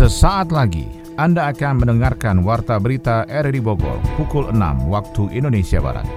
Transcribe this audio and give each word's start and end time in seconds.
Sesaat 0.00 0.48
lagi 0.48 0.88
Anda 1.20 1.52
akan 1.52 1.84
mendengarkan 1.84 2.40
Warta 2.40 2.80
Berita 2.80 3.28
RRI 3.28 3.60
Bogor 3.60 4.00
pukul 4.16 4.48
6 4.48 4.88
waktu 4.88 5.28
Indonesia 5.36 5.76
Barat. 5.76 6.08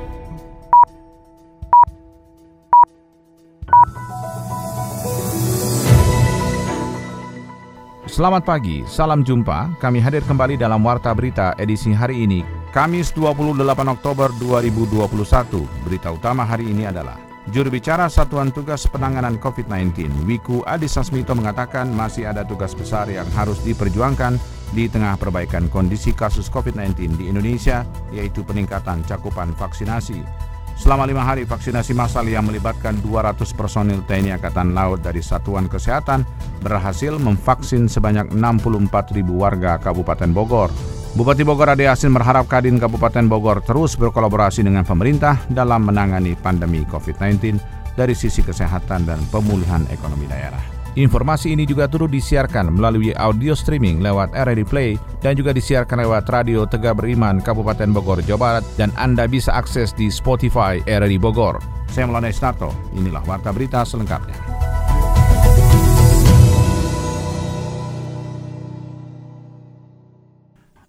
Selamat 8.07 8.48
pagi, 8.48 8.88
salam 8.88 9.20
jumpa. 9.20 9.75
Kami 9.84 10.00
hadir 10.00 10.23
kembali 10.23 10.55
dalam 10.55 10.79
Warta 10.79 11.11
Berita 11.11 11.52
edisi 11.59 11.91
hari 11.91 12.23
ini, 12.23 12.39
Kamis 12.71 13.11
28 13.11 13.68
Oktober 14.00 14.31
2021. 14.39 15.59
Berita 15.84 16.07
utama 16.15 16.47
hari 16.47 16.71
ini 16.71 16.88
adalah 16.88 17.20
Juru 17.52 17.75
bicara 17.75 18.07
Satuan 18.07 18.55
Tugas 18.55 18.88
Penanganan 18.88 19.36
COVID-19, 19.36 20.23
Wiku 20.23 20.64
Adhisa 20.64 21.04
Smito 21.04 21.36
mengatakan 21.36 21.91
masih 21.91 22.23
ada 22.23 22.48
tugas 22.48 22.72
besar 22.72 23.12
yang 23.12 23.27
harus 23.36 23.59
diperjuangkan 23.67 24.40
di 24.72 24.88
tengah 24.88 25.20
perbaikan 25.20 25.67
kondisi 25.67 26.16
kasus 26.16 26.48
COVID-19 26.48 27.20
di 27.20 27.27
Indonesia, 27.27 27.84
yaitu 28.16 28.48
peningkatan 28.48 29.03
cakupan 29.03 29.52
vaksinasi. 29.59 30.23
Selama 30.80 31.03
lima 31.03 31.27
hari 31.27 31.44
vaksinasi 31.44 31.91
massal 31.91 32.31
yang 32.31 32.48
melibatkan 32.48 32.95
200 33.03 33.44
personil 33.59 34.00
TNI 34.08 34.39
Angkatan 34.39 34.72
Laut 34.72 35.03
dari 35.03 35.20
Satuan 35.20 35.67
Kesehatan 35.67 36.23
berhasil 36.64 37.12
memvaksin 37.20 37.91
sebanyak 37.91 38.31
64 38.31 39.20
ribu 39.20 39.44
warga 39.44 39.75
Kabupaten 39.84 40.31
Bogor. 40.31 40.72
Bupati 41.13 41.45
Bogor 41.45 41.70
Ade 41.70 41.85
Asin 41.85 42.09
berharap 42.09 42.49
Kadin 42.49 42.81
Kabupaten 42.81 43.30
Bogor 43.30 43.62
terus 43.62 43.94
berkolaborasi 43.94 44.66
dengan 44.66 44.81
pemerintah 44.81 45.38
dalam 45.45 45.86
menangani 45.86 46.34
pandemi 46.34 46.81
COVID-19 46.89 47.62
dari 47.94 48.17
sisi 48.17 48.41
kesehatan 48.41 49.05
dan 49.05 49.22
pemulihan 49.30 49.86
ekonomi 49.94 50.26
daerah. 50.26 50.58
Informasi 50.98 51.53
ini 51.53 51.70
juga 51.70 51.86
turut 51.86 52.09
disiarkan 52.09 52.73
melalui 52.73 53.13
audio 53.13 53.53
streaming 53.53 54.02
lewat 54.02 54.34
RRD 54.34 54.66
Play 54.66 54.97
dan 55.22 55.38
juga 55.38 55.53
disiarkan 55.53 56.02
lewat 56.02 56.25
Radio 56.34 56.66
Tegak 56.66 56.97
Beriman 56.97 57.45
Kabupaten 57.45 57.94
Bogor, 57.94 58.25
Jawa 58.25 58.41
Barat 58.41 58.66
dan 58.81 58.89
Anda 58.97 59.30
bisa 59.30 59.53
akses 59.53 59.94
di 59.94 60.09
Spotify 60.09 60.81
RRD 60.86 61.22
Bogor. 61.22 61.61
Saya 61.94 62.09
Melana 62.09 62.34
Snarto, 62.34 62.73
inilah 62.97 63.22
Warta 63.30 63.53
Berita 63.53 63.86
selengkapnya. 63.86 64.62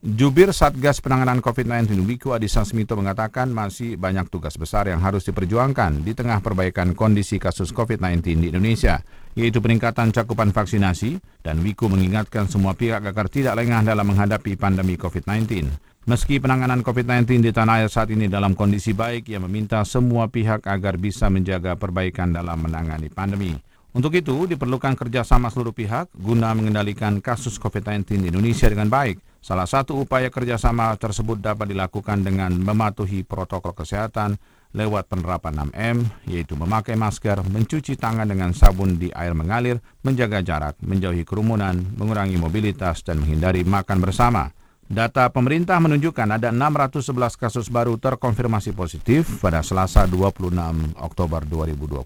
Jubir 0.05 0.52
Satgas 0.52 1.00
Penanganan 1.00 1.41
COVID-19 1.41 2.05
Wiku 2.05 2.36
Adhisa 2.36 2.60
Smito 2.69 2.92
mengatakan 2.92 3.48
masih 3.48 3.97
banyak 3.97 4.28
tugas 4.28 4.52
besar 4.61 4.84
yang 4.84 5.00
harus 5.00 5.24
diperjuangkan 5.24 6.05
di 6.05 6.12
tengah 6.12 6.44
perbaikan 6.44 6.92
kondisi 6.92 7.41
kasus 7.41 7.72
COVID-19 7.72 8.20
di 8.36 8.52
Indonesia, 8.52 9.00
yaitu 9.33 9.64
peningkatan 9.64 10.12
cakupan 10.12 10.52
vaksinasi, 10.52 11.24
dan 11.41 11.64
Wiku 11.64 11.88
mengingatkan 11.88 12.44
semua 12.52 12.77
pihak 12.77 13.00
agar 13.00 13.33
tidak 13.33 13.56
lengah 13.56 13.80
dalam 13.80 14.05
menghadapi 14.12 14.61
pandemi 14.61 15.00
COVID-19. 15.00 15.72
Meski 16.05 16.36
penanganan 16.36 16.84
COVID-19 16.84 17.41
di 17.41 17.56
tanah 17.56 17.80
air 17.80 17.89
saat 17.89 18.12
ini 18.12 18.28
dalam 18.28 18.52
kondisi 18.52 18.92
baik, 18.92 19.33
ia 19.33 19.41
meminta 19.41 19.80
semua 19.89 20.28
pihak 20.28 20.68
agar 20.68 21.00
bisa 21.00 21.33
menjaga 21.33 21.80
perbaikan 21.80 22.28
dalam 22.28 22.61
menangani 22.61 23.08
pandemi. 23.08 23.56
Untuk 23.96 24.12
itu, 24.12 24.44
diperlukan 24.44 25.00
kerjasama 25.00 25.48
seluruh 25.48 25.72
pihak 25.72 26.12
guna 26.12 26.52
mengendalikan 26.52 27.24
kasus 27.24 27.56
COVID-19 27.56 28.20
di 28.20 28.28
Indonesia 28.28 28.68
dengan 28.68 28.92
baik, 28.92 29.16
Salah 29.45 29.69
satu 29.69 30.00
upaya 30.00 30.33
kerjasama 30.33 30.97
tersebut 30.97 31.37
dapat 31.37 31.69
dilakukan 31.69 32.25
dengan 32.25 32.48
mematuhi 32.56 33.28
protokol 33.28 33.77
kesehatan 33.77 34.41
lewat 34.73 35.12
penerapan 35.12 35.69
6M, 35.69 35.97
yaitu 36.33 36.56
memakai 36.56 36.97
masker, 36.97 37.45
mencuci 37.53 38.01
tangan 38.01 38.25
dengan 38.25 38.56
sabun 38.56 38.97
di 38.97 39.12
air 39.12 39.36
mengalir, 39.36 39.84
menjaga 40.01 40.41
jarak, 40.41 40.81
menjauhi 40.81 41.28
kerumunan, 41.28 41.77
mengurangi 41.77 42.41
mobilitas, 42.41 43.05
dan 43.05 43.20
menghindari 43.20 43.69
makan 43.69 44.01
bersama. 44.01 44.48
Data 44.84 45.32
pemerintah 45.32 45.80
menunjukkan 45.80 46.36
ada 46.36 46.52
611 46.52 47.40
kasus 47.40 47.72
baru 47.72 47.96
terkonfirmasi 47.96 48.77
positif 48.77 49.40
pada 49.40 49.64
Selasa 49.64 50.05
26 50.05 50.52
Oktober 51.00 51.40
2021. 51.48 52.05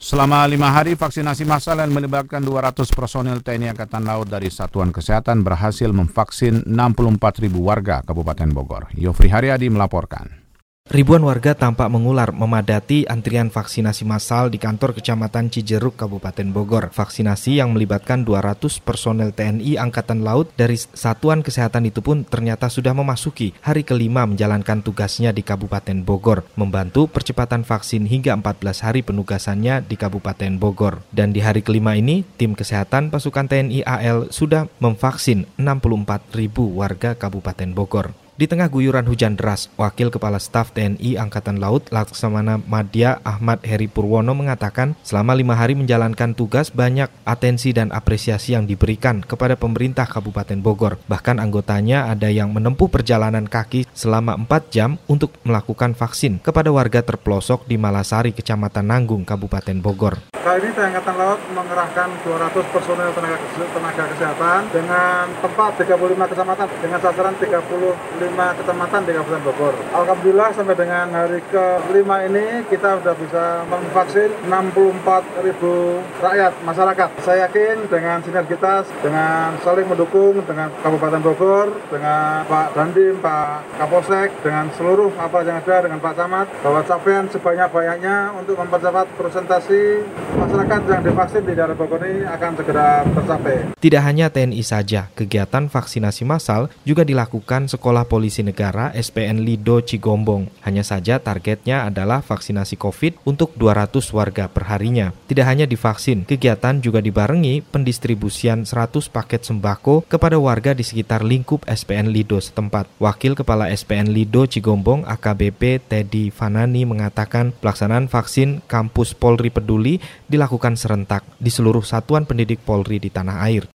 Selama 0.00 0.48
lima 0.48 0.72
hari, 0.72 0.96
vaksinasi 0.96 1.44
massal 1.44 1.76
yang 1.82 1.92
melibatkan 1.92 2.40
200 2.40 2.88
personil 2.94 3.42
TNI 3.44 3.76
Angkatan 3.76 4.06
Laut 4.06 4.30
dari 4.30 4.48
Satuan 4.48 4.94
Kesehatan 4.94 5.44
berhasil 5.44 5.92
memvaksin 5.92 6.64
64.000 6.64 7.52
warga 7.60 8.00
Kabupaten 8.00 8.48
Bogor. 8.54 8.88
Yofri 8.96 9.28
Haryadi 9.28 9.68
melaporkan. 9.68 10.45
Ribuan 10.86 11.18
warga 11.26 11.58
tampak 11.58 11.90
mengular 11.90 12.30
memadati 12.30 13.10
antrian 13.10 13.50
vaksinasi 13.50 14.06
massal 14.06 14.54
di 14.54 14.62
kantor 14.62 14.94
Kecamatan 14.94 15.50
Cijeruk, 15.50 15.98
Kabupaten 15.98 16.46
Bogor. 16.54 16.94
Vaksinasi 16.94 17.58
yang 17.58 17.74
melibatkan 17.74 18.22
200 18.22 18.78
personel 18.86 19.34
TNI 19.34 19.82
Angkatan 19.82 20.22
Laut 20.22 20.46
dari 20.54 20.78
Satuan 20.78 21.42
Kesehatan 21.42 21.90
itu 21.90 22.06
pun 22.06 22.22
ternyata 22.22 22.70
sudah 22.70 22.94
memasuki 22.94 23.50
hari 23.66 23.82
kelima 23.82 24.30
menjalankan 24.30 24.78
tugasnya 24.86 25.34
di 25.34 25.42
Kabupaten 25.42 26.06
Bogor, 26.06 26.46
membantu 26.54 27.10
percepatan 27.10 27.66
vaksin 27.66 28.06
hingga 28.06 28.38
14 28.38 28.86
hari 28.86 29.02
penugasannya 29.02 29.82
di 29.82 29.98
Kabupaten 29.98 30.54
Bogor. 30.54 31.02
Dan 31.10 31.34
di 31.34 31.42
hari 31.42 31.66
kelima 31.66 31.98
ini, 31.98 32.22
tim 32.38 32.54
kesehatan 32.54 33.10
pasukan 33.10 33.50
TNI 33.50 33.82
AL 33.82 34.30
sudah 34.30 34.70
memvaksin 34.78 35.50
64 35.58 36.30
ribu 36.38 36.78
warga 36.78 37.18
Kabupaten 37.18 37.74
Bogor. 37.74 38.25
Di 38.36 38.44
tengah 38.44 38.68
guyuran 38.68 39.08
hujan 39.08 39.32
deras, 39.32 39.72
Wakil 39.80 40.12
Kepala 40.12 40.36
Staf 40.36 40.68
TNI 40.76 41.16
Angkatan 41.16 41.56
Laut 41.56 41.88
Laksamana 41.88 42.60
Madya 42.60 43.16
Ahmad 43.24 43.64
Heri 43.64 43.88
Purwono 43.88 44.36
mengatakan 44.36 44.92
selama 45.00 45.32
lima 45.32 45.56
hari 45.56 45.72
menjalankan 45.72 46.36
tugas 46.36 46.68
banyak 46.68 47.08
atensi 47.24 47.72
dan 47.72 47.88
apresiasi 47.96 48.52
yang 48.52 48.68
diberikan 48.68 49.24
kepada 49.24 49.56
pemerintah 49.56 50.04
Kabupaten 50.04 50.60
Bogor. 50.60 51.00
Bahkan 51.08 51.40
anggotanya 51.40 52.12
ada 52.12 52.28
yang 52.28 52.52
menempuh 52.52 52.92
perjalanan 52.92 53.48
kaki 53.48 53.88
selama 53.96 54.36
empat 54.36 54.68
jam 54.68 55.00
untuk 55.08 55.32
melakukan 55.40 55.96
vaksin 55.96 56.36
kepada 56.44 56.68
warga 56.68 57.00
terpelosok 57.00 57.64
di 57.64 57.80
Malasari, 57.80 58.36
Kecamatan 58.36 58.84
Nanggung, 58.84 59.24
Kabupaten 59.24 59.80
Bogor. 59.80 60.20
Kali 60.36 60.60
ini 60.60 60.76
Angkatan 60.76 61.16
Laut 61.16 61.40
mengerahkan 61.56 62.08
200 62.20 62.52
personel 62.68 63.08
tenaga, 63.16 63.40
tenaga 63.48 64.04
kesehatan 64.12 64.60
dengan 64.76 65.24
tempat 65.40 65.70
35 65.80 66.30
kecamatan 66.36 66.66
dengan 66.84 67.00
sasaran 67.00 67.34
35 67.40 68.25
lima 68.26 68.50
kecamatan 68.58 69.00
di 69.06 69.12
Kabupaten 69.14 69.42
Bogor. 69.46 69.74
Alhamdulillah 69.94 70.50
sampai 70.50 70.74
dengan 70.74 71.06
hari 71.14 71.38
kelima 71.46 72.26
ini 72.26 72.66
kita 72.66 72.98
sudah 72.98 73.14
bisa 73.14 73.44
memvaksin 73.70 74.30
64 74.50 75.46
ribu 75.46 76.02
rakyat 76.18 76.52
masyarakat. 76.66 77.08
Saya 77.22 77.46
yakin 77.46 77.86
dengan 77.86 78.18
sinergitas, 78.26 78.90
dengan 78.98 79.54
saling 79.62 79.86
mendukung 79.86 80.42
dengan 80.42 80.74
Kabupaten 80.82 81.22
Bogor, 81.22 81.70
dengan 81.86 82.42
Pak 82.50 82.74
Dandim, 82.74 83.22
Pak 83.22 83.78
Kapolsek, 83.78 84.28
dengan 84.42 84.66
seluruh 84.74 85.14
apa 85.14 85.46
yang 85.46 85.62
ada 85.62 85.86
dengan 85.86 86.02
Pak 86.02 86.14
Camat, 86.18 86.46
bahwa 86.66 86.80
capaian 86.82 87.24
sebanyak-banyaknya 87.30 88.34
untuk 88.34 88.58
mempercepat 88.58 89.06
presentasi 89.14 90.02
masyarakat 90.34 90.80
yang 90.90 91.02
divaksin 91.06 91.42
di 91.46 91.54
daerah 91.54 91.76
Bogor 91.78 92.02
ini 92.02 92.26
akan 92.26 92.50
segera 92.58 93.06
tercapai. 93.06 93.56
Tidak 93.78 94.02
hanya 94.02 94.26
TNI 94.26 94.62
saja, 94.66 95.06
kegiatan 95.14 95.70
vaksinasi 95.70 96.26
massal 96.26 96.66
juga 96.82 97.06
dilakukan 97.06 97.70
sekolah 97.70 98.08
Polisi 98.16 98.40
Negara 98.40 98.96
SPN 98.96 99.44
Lido 99.44 99.84
Cigombong. 99.84 100.48
Hanya 100.64 100.80
saja 100.80 101.20
targetnya 101.20 101.84
adalah 101.84 102.24
vaksinasi 102.24 102.80
COVID 102.80 103.28
untuk 103.28 103.52
200 103.60 103.92
warga 104.16 104.48
perharinya. 104.48 105.12
Tidak 105.28 105.44
hanya 105.44 105.68
divaksin, 105.68 106.24
kegiatan 106.24 106.80
juga 106.80 107.04
dibarengi 107.04 107.60
pendistribusian 107.60 108.64
100 108.64 109.12
paket 109.12 109.44
sembako 109.44 110.08
kepada 110.08 110.40
warga 110.40 110.72
di 110.72 110.80
sekitar 110.80 111.20
lingkup 111.28 111.68
SPN 111.68 112.08
Lido 112.08 112.40
setempat. 112.40 112.88
Wakil 112.96 113.36
Kepala 113.36 113.68
SPN 113.68 114.08
Lido 114.16 114.48
Cigombong 114.48 115.04
AKBP 115.04 115.84
Teddy 115.84 116.32
Fanani 116.32 116.88
mengatakan 116.88 117.52
pelaksanaan 117.60 118.08
vaksin 118.08 118.64
kampus 118.64 119.12
Polri 119.12 119.52
Peduli 119.52 120.00
dilakukan 120.24 120.80
serentak 120.80 121.20
di 121.36 121.52
seluruh 121.52 121.84
satuan 121.84 122.24
pendidik 122.24 122.64
Polri 122.64 122.96
di 122.96 123.12
tanah 123.12 123.44
air. 123.44 123.68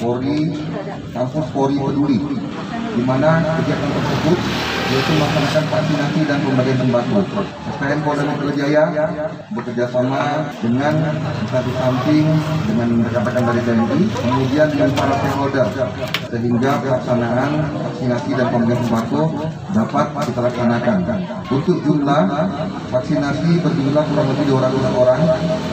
Polri, 0.00 0.56
kampus 1.12 1.46
Polri 1.52 1.76
Peduli 1.76 2.18
di 2.96 3.02
mana 3.04 3.44
kegiatan 3.60 3.90
tersebut 3.92 4.38
yaitu 4.86 5.12
melaksanakan 5.18 5.64
vaksinasi 5.66 6.20
dan 6.30 6.38
pembagian 6.46 6.78
sembako. 6.78 7.18
SPN 7.74 8.00
Polda 8.06 8.22
Metro 8.22 8.50
Jaya 8.54 8.84
bekerja 9.50 9.84
sama 9.90 10.46
dengan 10.62 10.94
satu 11.50 11.70
samping 11.74 12.26
dengan 12.70 12.88
rekan-rekan 13.02 13.42
dari 13.50 13.60
TNI, 13.66 14.00
kemudian 14.14 14.66
dengan 14.70 14.90
para 14.94 15.14
stakeholder 15.18 15.66
sehingga 16.30 16.70
pelaksanaan 16.86 17.50
vaksinasi 17.82 18.30
dan 18.38 18.46
pembagian 18.54 18.80
sembako 18.86 19.22
dapat 19.74 20.06
kita 20.30 20.40
laksanakan. 20.46 20.98
Untuk 21.50 21.76
jumlah 21.82 22.22
vaksinasi 22.94 23.50
berjumlah 23.66 24.04
kurang 24.06 24.26
lebih 24.38 24.44
200 24.54 25.02
orang, 25.02 25.20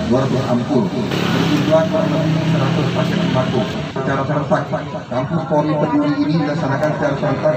200 0.09 0.51
ampul, 0.57 0.83
berjumlah 0.89 1.81
kurang 1.85 2.09
lebih 2.09 2.33
100 2.49 2.97
paket 2.97 3.17
sembako. 3.29 3.61
Secara 3.93 4.21
serentak. 4.25 4.63
Kampus 5.07 5.41
Polri 5.45 5.73
Peduli 5.77 6.13
ini 6.25 6.33
dilaksanakan 6.41 6.89
secara 6.97 7.15
serentak 7.21 7.55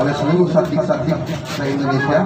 oleh 0.00 0.14
seluruh 0.16 0.48
satdik-satdik 0.48 1.18
se-Indonesia 1.54 2.18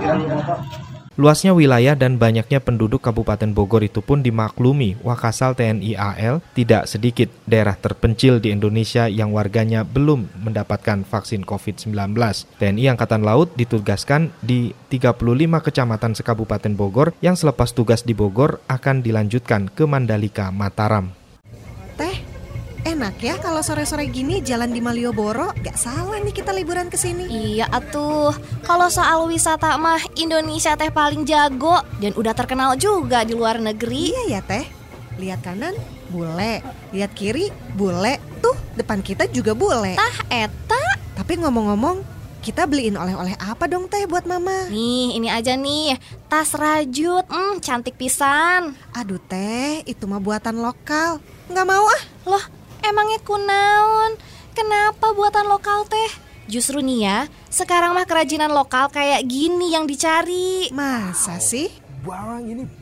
Luasnya 1.19 1.51
wilayah 1.51 1.99
dan 1.99 2.15
banyaknya 2.15 2.63
penduduk 2.63 3.03
Kabupaten 3.03 3.51
Bogor 3.51 3.83
itu 3.83 3.99
pun 3.99 4.23
dimaklumi 4.23 4.95
Wakasal 5.03 5.59
TNI 5.59 5.99
AL 5.99 6.39
tidak 6.55 6.87
sedikit 6.87 7.27
daerah 7.43 7.75
terpencil 7.75 8.39
di 8.39 8.55
Indonesia 8.55 9.11
yang 9.11 9.35
warganya 9.35 9.83
belum 9.83 10.31
mendapatkan 10.47 11.03
vaksin 11.03 11.43
COVID-19. 11.43 12.15
TNI 12.63 12.95
Angkatan 12.95 13.27
Laut 13.27 13.51
ditugaskan 13.59 14.31
di 14.47 14.71
35 14.95 15.19
kecamatan 15.59 16.15
sekabupaten 16.15 16.79
Bogor 16.79 17.11
yang 17.19 17.35
selepas 17.35 17.75
tugas 17.75 18.07
di 18.07 18.15
Bogor 18.15 18.63
akan 18.71 19.03
dilanjutkan 19.03 19.75
ke 19.75 19.91
Mandalika, 19.91 20.55
Mataram. 20.55 21.18
Enak 22.89 23.21
ya 23.21 23.37
kalau 23.37 23.61
sore-sore 23.61 24.09
gini 24.09 24.41
jalan 24.41 24.73
di 24.73 24.81
Malioboro, 24.81 25.53
gak 25.61 25.77
salah 25.77 26.17
nih 26.25 26.33
kita 26.33 26.57
liburan 26.57 26.89
ke 26.89 26.97
sini. 26.97 27.29
Iya 27.29 27.69
atuh, 27.69 28.33
kalau 28.65 28.89
soal 28.89 29.29
wisata 29.29 29.77
mah 29.77 30.01
Indonesia 30.17 30.73
teh 30.73 30.89
paling 30.89 31.29
jago 31.29 31.85
dan 32.01 32.17
udah 32.17 32.33
terkenal 32.33 32.81
juga 32.81 33.29
di 33.29 33.37
luar 33.37 33.61
negeri. 33.61 34.17
Iya 34.17 34.25
ya 34.33 34.41
teh, 34.41 34.65
lihat 35.21 35.45
kanan 35.45 35.77
bule, 36.09 36.65
lihat 36.97 37.13
kiri 37.13 37.53
bule, 37.77 38.17
tuh 38.41 38.57
depan 38.81 39.05
kita 39.05 39.29
juga 39.29 39.53
bule. 39.53 39.93
Tah 39.93 40.17
eta. 40.33 40.81
Tapi 41.13 41.45
ngomong-ngomong, 41.45 42.01
kita 42.41 42.65
beliin 42.65 42.97
oleh-oleh 42.97 43.37
apa 43.37 43.69
dong 43.69 43.85
teh 43.93 44.09
buat 44.09 44.25
mama? 44.25 44.65
Nih, 44.73 45.13
ini 45.13 45.29
aja 45.29 45.61
nih, 45.61 46.01
tas 46.33 46.57
rajut, 46.57 47.29
hmm, 47.29 47.61
cantik 47.61 48.01
pisan. 48.01 48.73
Aduh 48.97 49.21
teh, 49.21 49.85
itu 49.85 50.09
mah 50.09 50.25
buatan 50.25 50.65
lokal. 50.65 51.21
Nggak 51.53 51.69
mau 51.69 51.85
ah. 51.85 52.03
Loh, 52.25 52.45
Emangnya 52.83 53.19
kunaon? 53.23 54.19
Kenapa 54.55 55.15
buatan 55.15 55.47
lokal 55.47 55.87
teh? 55.87 56.11
Justru 56.49 56.81
nih 56.81 56.99
ya, 57.05 57.19
sekarang 57.53 57.93
mah 57.93 58.09
kerajinan 58.09 58.49
lokal 58.49 58.89
kayak 58.89 59.23
gini 59.29 59.77
yang 59.77 59.85
dicari. 59.85 60.73
Masa 60.73 61.37
sih? 61.39 61.69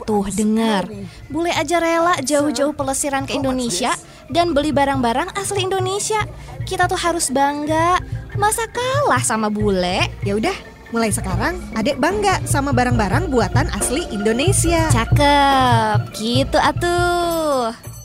Tuh 0.06 0.28
dengar, 0.30 0.86
bule 1.26 1.50
aja 1.50 1.82
rela 1.82 2.14
jauh-jauh 2.22 2.70
pelesiran 2.76 3.26
ke 3.26 3.34
Indonesia 3.34 3.90
dan 4.30 4.54
beli 4.54 4.70
barang-barang 4.70 5.34
asli 5.34 5.66
Indonesia. 5.66 6.22
Kita 6.62 6.86
tuh 6.86 7.00
harus 7.00 7.34
bangga. 7.34 7.98
Masa 8.38 8.70
kalah 8.70 9.24
sama 9.24 9.50
bule? 9.50 10.06
Ya 10.22 10.38
udah, 10.38 10.54
mulai 10.94 11.10
sekarang 11.10 11.58
adek 11.74 11.98
bangga 11.98 12.38
sama 12.46 12.70
barang-barang 12.70 13.32
buatan 13.32 13.66
asli 13.74 14.06
Indonesia. 14.14 14.86
Cakep, 14.94 16.14
gitu 16.14 16.60
atuh. 16.60 17.95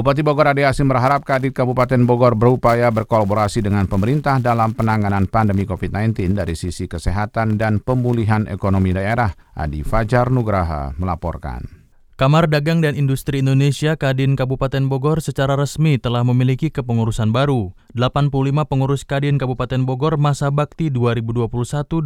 Bupati 0.00 0.24
Bogor 0.24 0.48
Ade 0.48 0.64
Asim 0.64 0.88
berharap 0.88 1.28
Kadit 1.28 1.52
Kabupaten 1.52 2.08
Bogor 2.08 2.32
berupaya 2.32 2.88
berkolaborasi 2.88 3.60
dengan 3.60 3.84
pemerintah 3.84 4.40
dalam 4.40 4.72
penanganan 4.72 5.28
pandemi 5.28 5.68
COVID-19 5.68 6.40
dari 6.40 6.56
sisi 6.56 6.88
kesehatan 6.88 7.60
dan 7.60 7.84
pemulihan 7.84 8.48
ekonomi 8.48 8.96
daerah. 8.96 9.28
Adi 9.52 9.84
Fajar 9.84 10.32
Nugraha 10.32 10.96
melaporkan. 10.96 11.84
Kamar 12.16 12.48
Dagang 12.48 12.80
dan 12.80 12.96
Industri 12.96 13.44
Indonesia 13.44 13.92
Kadin 13.92 14.40
Kabupaten 14.40 14.88
Bogor 14.88 15.20
secara 15.20 15.52
resmi 15.52 16.00
telah 16.00 16.24
memiliki 16.24 16.72
kepengurusan 16.72 17.28
baru. 17.28 17.76
85 17.92 18.32
pengurus 18.72 19.04
Kadin 19.04 19.36
Kabupaten 19.36 19.84
Bogor 19.84 20.16
masa 20.16 20.48
bakti 20.48 20.88
2021-2026 20.88 22.00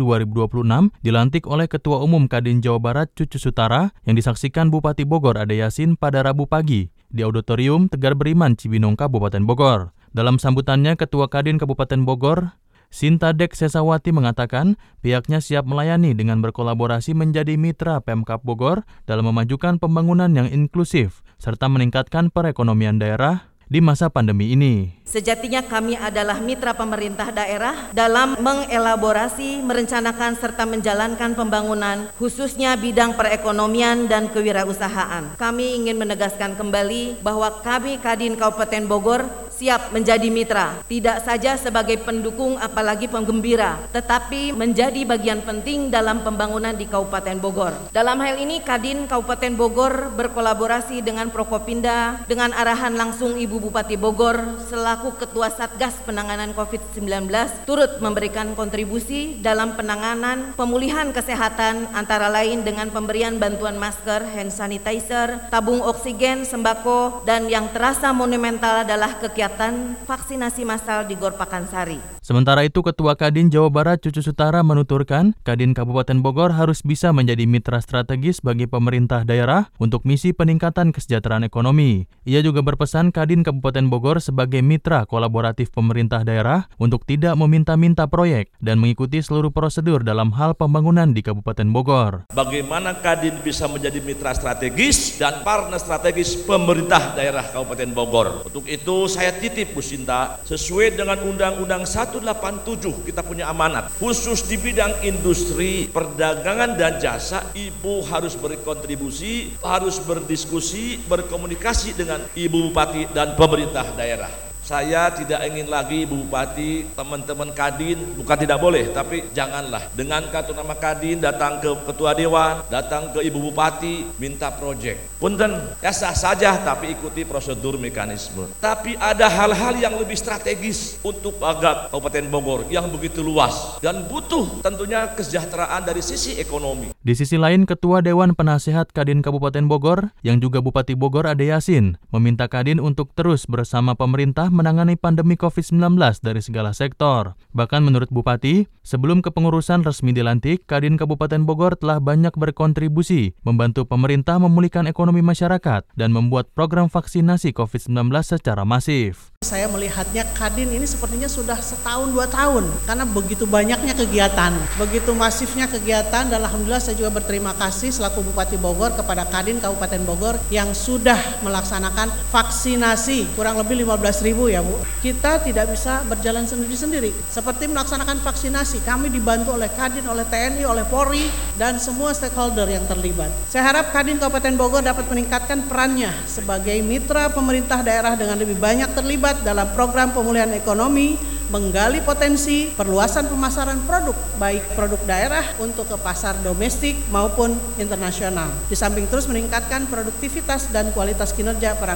dilantik 0.98 1.46
oleh 1.46 1.70
Ketua 1.70 2.02
Umum 2.02 2.26
Kadin 2.26 2.58
Jawa 2.58 2.82
Barat 2.82 3.14
Cucu 3.14 3.38
Sutara 3.38 3.94
yang 4.02 4.18
disaksikan 4.18 4.74
Bupati 4.74 5.06
Bogor 5.06 5.38
Ade 5.38 5.62
Yasin 5.62 5.94
pada 5.94 6.26
Rabu 6.26 6.50
pagi 6.50 6.93
di 7.14 7.22
Auditorium 7.22 7.86
Tegar 7.86 8.18
Beriman 8.18 8.58
Cibinong 8.58 8.98
Kabupaten 8.98 9.46
Bogor. 9.46 9.94
Dalam 10.10 10.42
sambutannya 10.42 10.98
Ketua 10.98 11.30
Kadin 11.30 11.62
Kabupaten 11.62 12.02
Bogor 12.02 12.58
Sinta 12.94 13.34
Dek 13.34 13.58
Sesawati 13.58 14.14
mengatakan 14.14 14.78
pihaknya 15.02 15.42
siap 15.42 15.66
melayani 15.66 16.14
dengan 16.14 16.38
berkolaborasi 16.38 17.10
menjadi 17.14 17.58
mitra 17.58 17.98
Pemkap 17.98 18.46
Bogor 18.46 18.86
dalam 19.06 19.26
memajukan 19.30 19.82
pembangunan 19.82 20.30
yang 20.30 20.46
inklusif 20.46 21.26
serta 21.42 21.66
meningkatkan 21.66 22.30
perekonomian 22.30 23.02
daerah 23.02 23.53
di 23.68 23.80
masa 23.80 24.08
pandemi 24.12 24.52
ini. 24.52 25.04
Sejatinya 25.04 25.62
kami 25.62 25.94
adalah 25.94 26.40
mitra 26.40 26.72
pemerintah 26.74 27.30
daerah 27.30 27.92
dalam 27.92 28.34
mengelaborasi, 28.40 29.62
merencanakan 29.62 30.34
serta 30.40 30.64
menjalankan 30.64 31.36
pembangunan 31.36 32.08
khususnya 32.16 32.74
bidang 32.74 33.14
perekonomian 33.14 34.08
dan 34.10 34.32
kewirausahaan. 34.32 35.36
Kami 35.36 35.76
ingin 35.84 36.00
menegaskan 36.00 36.56
kembali 36.56 37.20
bahwa 37.20 37.52
kami 37.62 38.00
Kadin 38.00 38.34
Kabupaten 38.34 38.84
Bogor 38.88 39.22
siap 39.54 39.94
menjadi 39.94 40.26
mitra, 40.28 40.82
tidak 40.90 41.22
saja 41.22 41.54
sebagai 41.54 42.02
pendukung 42.02 42.58
apalagi 42.58 43.06
penggembira, 43.06 43.78
tetapi 43.94 44.50
menjadi 44.50 45.06
bagian 45.06 45.40
penting 45.46 45.88
dalam 45.88 46.26
pembangunan 46.26 46.74
di 46.74 46.90
Kabupaten 46.90 47.38
Bogor. 47.38 47.74
Dalam 47.94 48.18
hal 48.18 48.36
ini 48.42 48.58
Kadin 48.60 49.06
Kabupaten 49.06 49.54
Bogor 49.54 50.10
berkolaborasi 50.18 51.00
dengan 51.00 51.30
Prokopinda 51.30 52.26
dengan 52.26 52.50
arahan 52.50 52.98
langsung 52.98 53.38
Ibu 53.38 53.70
Bupati 53.70 53.94
Bogor 53.94 54.66
selaku 54.66 55.14
Ketua 55.16 55.54
Satgas 55.54 56.02
Penanganan 56.02 56.50
COVID-19 56.52 57.30
turut 57.64 58.02
memberikan 58.02 58.58
kontribusi 58.58 59.38
dalam 59.38 59.78
penanganan 59.78 60.52
pemulihan 60.58 61.14
kesehatan 61.14 61.86
antara 61.94 62.26
lain 62.26 62.66
dengan 62.66 62.90
pemberian 62.90 63.38
bantuan 63.38 63.78
masker, 63.78 64.26
hand 64.34 64.50
sanitizer, 64.50 65.46
tabung 65.48 65.78
oksigen, 65.78 66.42
sembako, 66.42 67.22
dan 67.22 67.46
yang 67.46 67.70
terasa 67.70 68.10
monumental 68.10 68.82
adalah 68.82 69.14
kegiatan 69.22 69.43
kegiatan 69.44 69.92
vaksinasi 70.08 70.64
massal 70.64 71.04
di 71.04 71.20
Gor 71.20 71.36
Pakansari. 71.36 72.00
Sementara 72.24 72.64
itu, 72.64 72.80
Ketua 72.80 73.12
Kadin 73.12 73.52
Jawa 73.52 73.68
Barat 73.68 74.00
Cucu 74.00 74.24
Sutara 74.24 74.64
menuturkan, 74.64 75.36
Kadin 75.44 75.76
Kabupaten 75.76 76.24
Bogor 76.24 76.56
harus 76.56 76.80
bisa 76.80 77.12
menjadi 77.12 77.44
mitra 77.44 77.76
strategis 77.84 78.40
bagi 78.40 78.64
pemerintah 78.64 79.28
daerah 79.28 79.68
untuk 79.76 80.08
misi 80.08 80.32
peningkatan 80.32 80.96
kesejahteraan 80.96 81.44
ekonomi. 81.44 82.08
Ia 82.24 82.40
juga 82.40 82.64
berpesan 82.64 83.12
Kadin 83.12 83.44
Kabupaten 83.44 83.92
Bogor 83.92 84.24
sebagai 84.24 84.64
mitra 84.64 85.04
kolaboratif 85.04 85.68
pemerintah 85.76 86.24
daerah 86.24 86.64
untuk 86.80 87.04
tidak 87.04 87.36
meminta-minta 87.36 88.08
proyek 88.08 88.48
dan 88.64 88.80
mengikuti 88.80 89.20
seluruh 89.20 89.52
prosedur 89.52 90.00
dalam 90.00 90.32
hal 90.40 90.56
pembangunan 90.56 91.12
di 91.12 91.20
Kabupaten 91.20 91.68
Bogor. 91.68 92.32
Bagaimana 92.32 92.96
Kadin 93.04 93.44
bisa 93.44 93.68
menjadi 93.68 94.00
mitra 94.00 94.32
strategis 94.32 95.20
dan 95.20 95.44
partner 95.44 95.76
strategis 95.76 96.32
pemerintah 96.48 97.12
daerah 97.12 97.44
Kabupaten 97.44 97.92
Bogor. 97.92 98.48
Untuk 98.48 98.64
itu 98.64 99.04
saya 99.12 99.33
titip 99.42 99.74
Bu 99.74 99.82
Sinta 99.82 100.38
sesuai 100.46 100.94
dengan 100.94 101.18
Undang-Undang 101.24 101.82
187 101.84 103.04
kita 103.04 103.20
punya 103.26 103.50
amanat 103.50 103.90
khusus 103.98 104.46
di 104.46 104.56
bidang 104.56 105.02
industri, 105.02 105.90
perdagangan 105.90 106.78
dan 106.78 107.02
jasa 107.02 107.50
Ibu 107.52 108.06
harus 108.06 108.38
berkontribusi, 108.38 109.58
harus 109.60 109.98
berdiskusi, 110.00 111.02
berkomunikasi 111.04 111.98
dengan 111.98 112.22
Ibu 112.32 112.70
Bupati 112.70 113.10
dan 113.10 113.34
pemerintah 113.34 113.84
daerah. 113.98 114.53
Saya 114.64 115.12
tidak 115.12 115.44
ingin 115.44 115.68
lagi 115.68 116.08
Ibu 116.08 116.24
Bupati, 116.24 116.88
teman-teman 116.96 117.52
Kadin, 117.52 118.00
bukan 118.16 118.32
tidak 118.32 118.56
boleh, 118.56 118.96
tapi 118.96 119.28
janganlah 119.36 119.92
dengan 119.92 120.24
kartu 120.32 120.56
nama 120.56 120.72
Kadin 120.72 121.20
datang 121.20 121.60
ke 121.60 121.68
Ketua 121.84 122.16
Dewan, 122.16 122.64
datang 122.72 123.12
ke 123.12 123.20
Ibu 123.28 123.52
Bupati, 123.52 124.08
minta 124.16 124.48
proyek. 124.48 125.20
Punten, 125.20 125.52
ya 125.84 125.92
sah 125.92 126.16
saja, 126.16 126.56
tapi 126.64 126.96
ikuti 126.96 127.28
prosedur 127.28 127.76
mekanisme. 127.76 128.48
Tapi 128.56 128.96
ada 128.96 129.28
hal-hal 129.28 129.76
yang 129.76 130.00
lebih 130.00 130.16
strategis 130.16 130.96
untuk 131.04 131.36
agat 131.44 131.92
Kabupaten 131.92 132.24
Bogor 132.32 132.64
yang 132.72 132.88
begitu 132.88 133.20
luas 133.20 133.76
dan 133.84 134.08
butuh 134.08 134.64
tentunya 134.64 135.12
kesejahteraan 135.12 135.84
dari 135.84 136.00
sisi 136.00 136.40
ekonomi. 136.40 136.96
Di 137.04 137.12
sisi 137.12 137.36
lain, 137.36 137.68
Ketua 137.68 138.00
Dewan 138.00 138.32
Penasehat 138.32 138.96
Kadin 138.96 139.20
Kabupaten 139.20 139.68
Bogor, 139.68 140.08
yang 140.24 140.40
juga 140.40 140.64
Bupati 140.64 140.96
Bogor 140.96 141.28
Ade 141.28 141.52
Yasin, 141.52 142.00
meminta 142.08 142.48
Kadin 142.48 142.80
untuk 142.80 143.12
terus 143.12 143.44
bersama 143.44 143.92
pemerintah 143.92 144.53
menangani 144.54 144.94
pandemi 144.94 145.34
COVID-19 145.34 145.98
dari 146.22 146.38
segala 146.38 146.70
sektor. 146.70 147.34
Bahkan 147.50 147.82
menurut 147.82 148.08
Bupati, 148.14 148.70
sebelum 148.86 149.18
kepengurusan 149.20 149.82
resmi 149.82 150.14
dilantik, 150.14 150.70
Kadin 150.70 150.94
Kabupaten 150.94 151.42
Bogor 151.42 151.74
telah 151.74 151.98
banyak 151.98 152.32
berkontribusi 152.38 153.34
membantu 153.42 153.84
pemerintah 153.84 154.38
memulihkan 154.38 154.86
ekonomi 154.86 155.20
masyarakat 155.26 155.84
dan 155.98 156.14
membuat 156.14 156.54
program 156.54 156.86
vaksinasi 156.86 157.50
COVID-19 157.50 158.14
secara 158.22 158.62
masif. 158.62 159.34
Saya 159.44 159.68
melihatnya 159.68 160.24
Kadin 160.32 160.72
ini 160.72 160.88
sepertinya 160.88 161.28
sudah 161.28 161.60
setahun 161.60 162.08
dua 162.14 162.24
tahun 162.30 162.64
karena 162.88 163.04
begitu 163.04 163.44
banyaknya 163.44 163.92
kegiatan, 163.92 164.56
begitu 164.80 165.12
masifnya 165.12 165.68
kegiatan 165.68 166.32
dan 166.32 166.40
Alhamdulillah 166.40 166.80
saya 166.80 166.96
juga 166.96 167.20
berterima 167.20 167.52
kasih 167.58 167.92
selaku 167.92 168.24
Bupati 168.24 168.56
Bogor 168.56 168.96
kepada 168.96 169.28
Kadin 169.28 169.60
Kabupaten 169.60 170.00
Bogor 170.06 170.40
yang 170.48 170.72
sudah 170.72 171.18
melaksanakan 171.44 172.08
vaksinasi 172.32 173.36
kurang 173.36 173.60
lebih 173.60 173.84
15 173.84 174.24
ribu 174.24 174.43
ya 174.48 174.64
Bu. 174.64 174.80
Kita 175.04 175.42
tidak 175.42 175.72
bisa 175.72 176.00
berjalan 176.08 176.48
sendiri-sendiri. 176.48 177.12
Seperti 177.28 177.68
melaksanakan 177.68 178.20
vaksinasi, 178.24 178.82
kami 178.82 179.12
dibantu 179.12 179.52
oleh 179.54 179.68
Kadin, 179.72 180.06
oleh 180.08 180.24
TNI, 180.26 180.64
oleh 180.64 180.84
Polri 180.88 181.28
dan 181.60 181.76
semua 181.76 182.14
stakeholder 182.16 182.68
yang 182.68 182.84
terlibat. 182.88 183.30
Saya 183.48 183.68
harap 183.68 183.92
Kadin 183.92 184.16
Kabupaten 184.16 184.54
Bogor 184.56 184.82
dapat 184.82 185.06
meningkatkan 185.10 185.66
perannya 185.68 186.10
sebagai 186.24 186.76
mitra 186.80 187.30
pemerintah 187.30 187.84
daerah 187.84 188.16
dengan 188.16 188.40
lebih 188.40 188.56
banyak 188.56 188.90
terlibat 188.96 189.44
dalam 189.44 189.70
program 189.76 190.10
pemulihan 190.14 190.50
ekonomi 190.52 191.34
menggali 191.54 192.02
potensi 192.02 192.66
perluasan 192.74 193.30
pemasaran 193.30 193.78
produk, 193.86 194.18
baik 194.42 194.74
produk 194.74 194.98
daerah 195.06 195.46
untuk 195.62 195.86
ke 195.86 195.94
pasar 196.02 196.34
domestik 196.42 196.98
maupun 197.14 197.54
internasional. 197.78 198.50
Di 198.66 198.74
samping 198.74 199.06
terus 199.06 199.30
meningkatkan 199.30 199.86
produktivitas 199.86 200.74
dan 200.74 200.90
kualitas 200.90 201.30
kinerja 201.30 201.78
para 201.78 201.94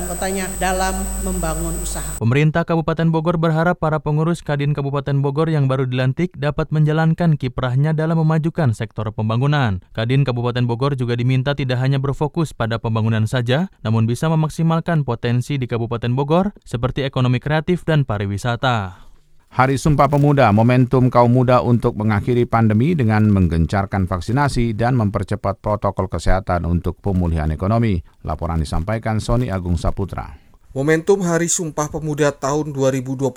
dalam 0.63 0.95
membangun 1.27 1.75
usaha. 1.83 2.23
Pemerintah 2.23 2.63
Kabupaten 2.63 3.11
Bogor 3.11 3.35
berharap 3.35 3.83
para 3.83 3.99
pengurus 3.99 4.47
Kadin 4.47 4.79
Kabupaten 4.79 5.19
Bogor 5.19 5.51
yang 5.51 5.67
baru 5.67 5.91
dilantik 5.91 6.39
dapat 6.39 6.71
menjalankan 6.71 7.35
kiprahnya 7.35 7.91
dalam 7.91 8.23
memajukan 8.23 8.71
sektor 8.71 9.11
pembangunan. 9.11 9.83
Kadin 9.91 10.23
Kabupaten 10.23 10.71
Bogor 10.71 10.95
juga 10.95 11.19
diminta 11.19 11.59
tidak 11.59 11.83
hanya 11.83 11.99
berfokus 11.99 12.55
pada 12.55 12.79
pembangunan 12.79 13.27
saja, 13.27 13.67
namun 13.83 14.07
bisa 14.07 14.31
memaksimalkan 14.31 15.03
potensi 15.03 15.59
di 15.59 15.67
Kabupaten 15.67 16.15
Bogor 16.15 16.55
seperti 16.63 17.03
ekonomi 17.03 17.43
kreatif 17.43 17.83
dan 17.83 18.07
pariwisata. 18.07 19.08
Hari 19.49 19.81
Sumpah 19.81 20.13
Pemuda, 20.13 20.53
momentum 20.53 21.09
kaum 21.09 21.33
muda 21.33 21.65
untuk 21.65 21.97
mengakhiri 21.97 22.45
pandemi 22.45 22.93
dengan 22.93 23.27
menggencarkan 23.33 24.05
vaksinasi 24.05 24.77
dan 24.77 24.95
mempercepat 24.95 25.59
protokol 25.65 26.07
kesehatan 26.07 26.69
untuk 26.69 27.01
pemulihan 27.01 27.49
ekonomi. 27.49 27.99
Laporan 28.29 28.61
disampaikan 28.61 29.19
Sony 29.19 29.49
Agung 29.49 29.81
Saputra. 29.81 30.48
Momentum 30.77 31.25
Hari 31.25 31.49
Sumpah 31.49 31.89
Pemuda 31.89 32.29
tahun 32.29 32.77
2021 32.77 33.33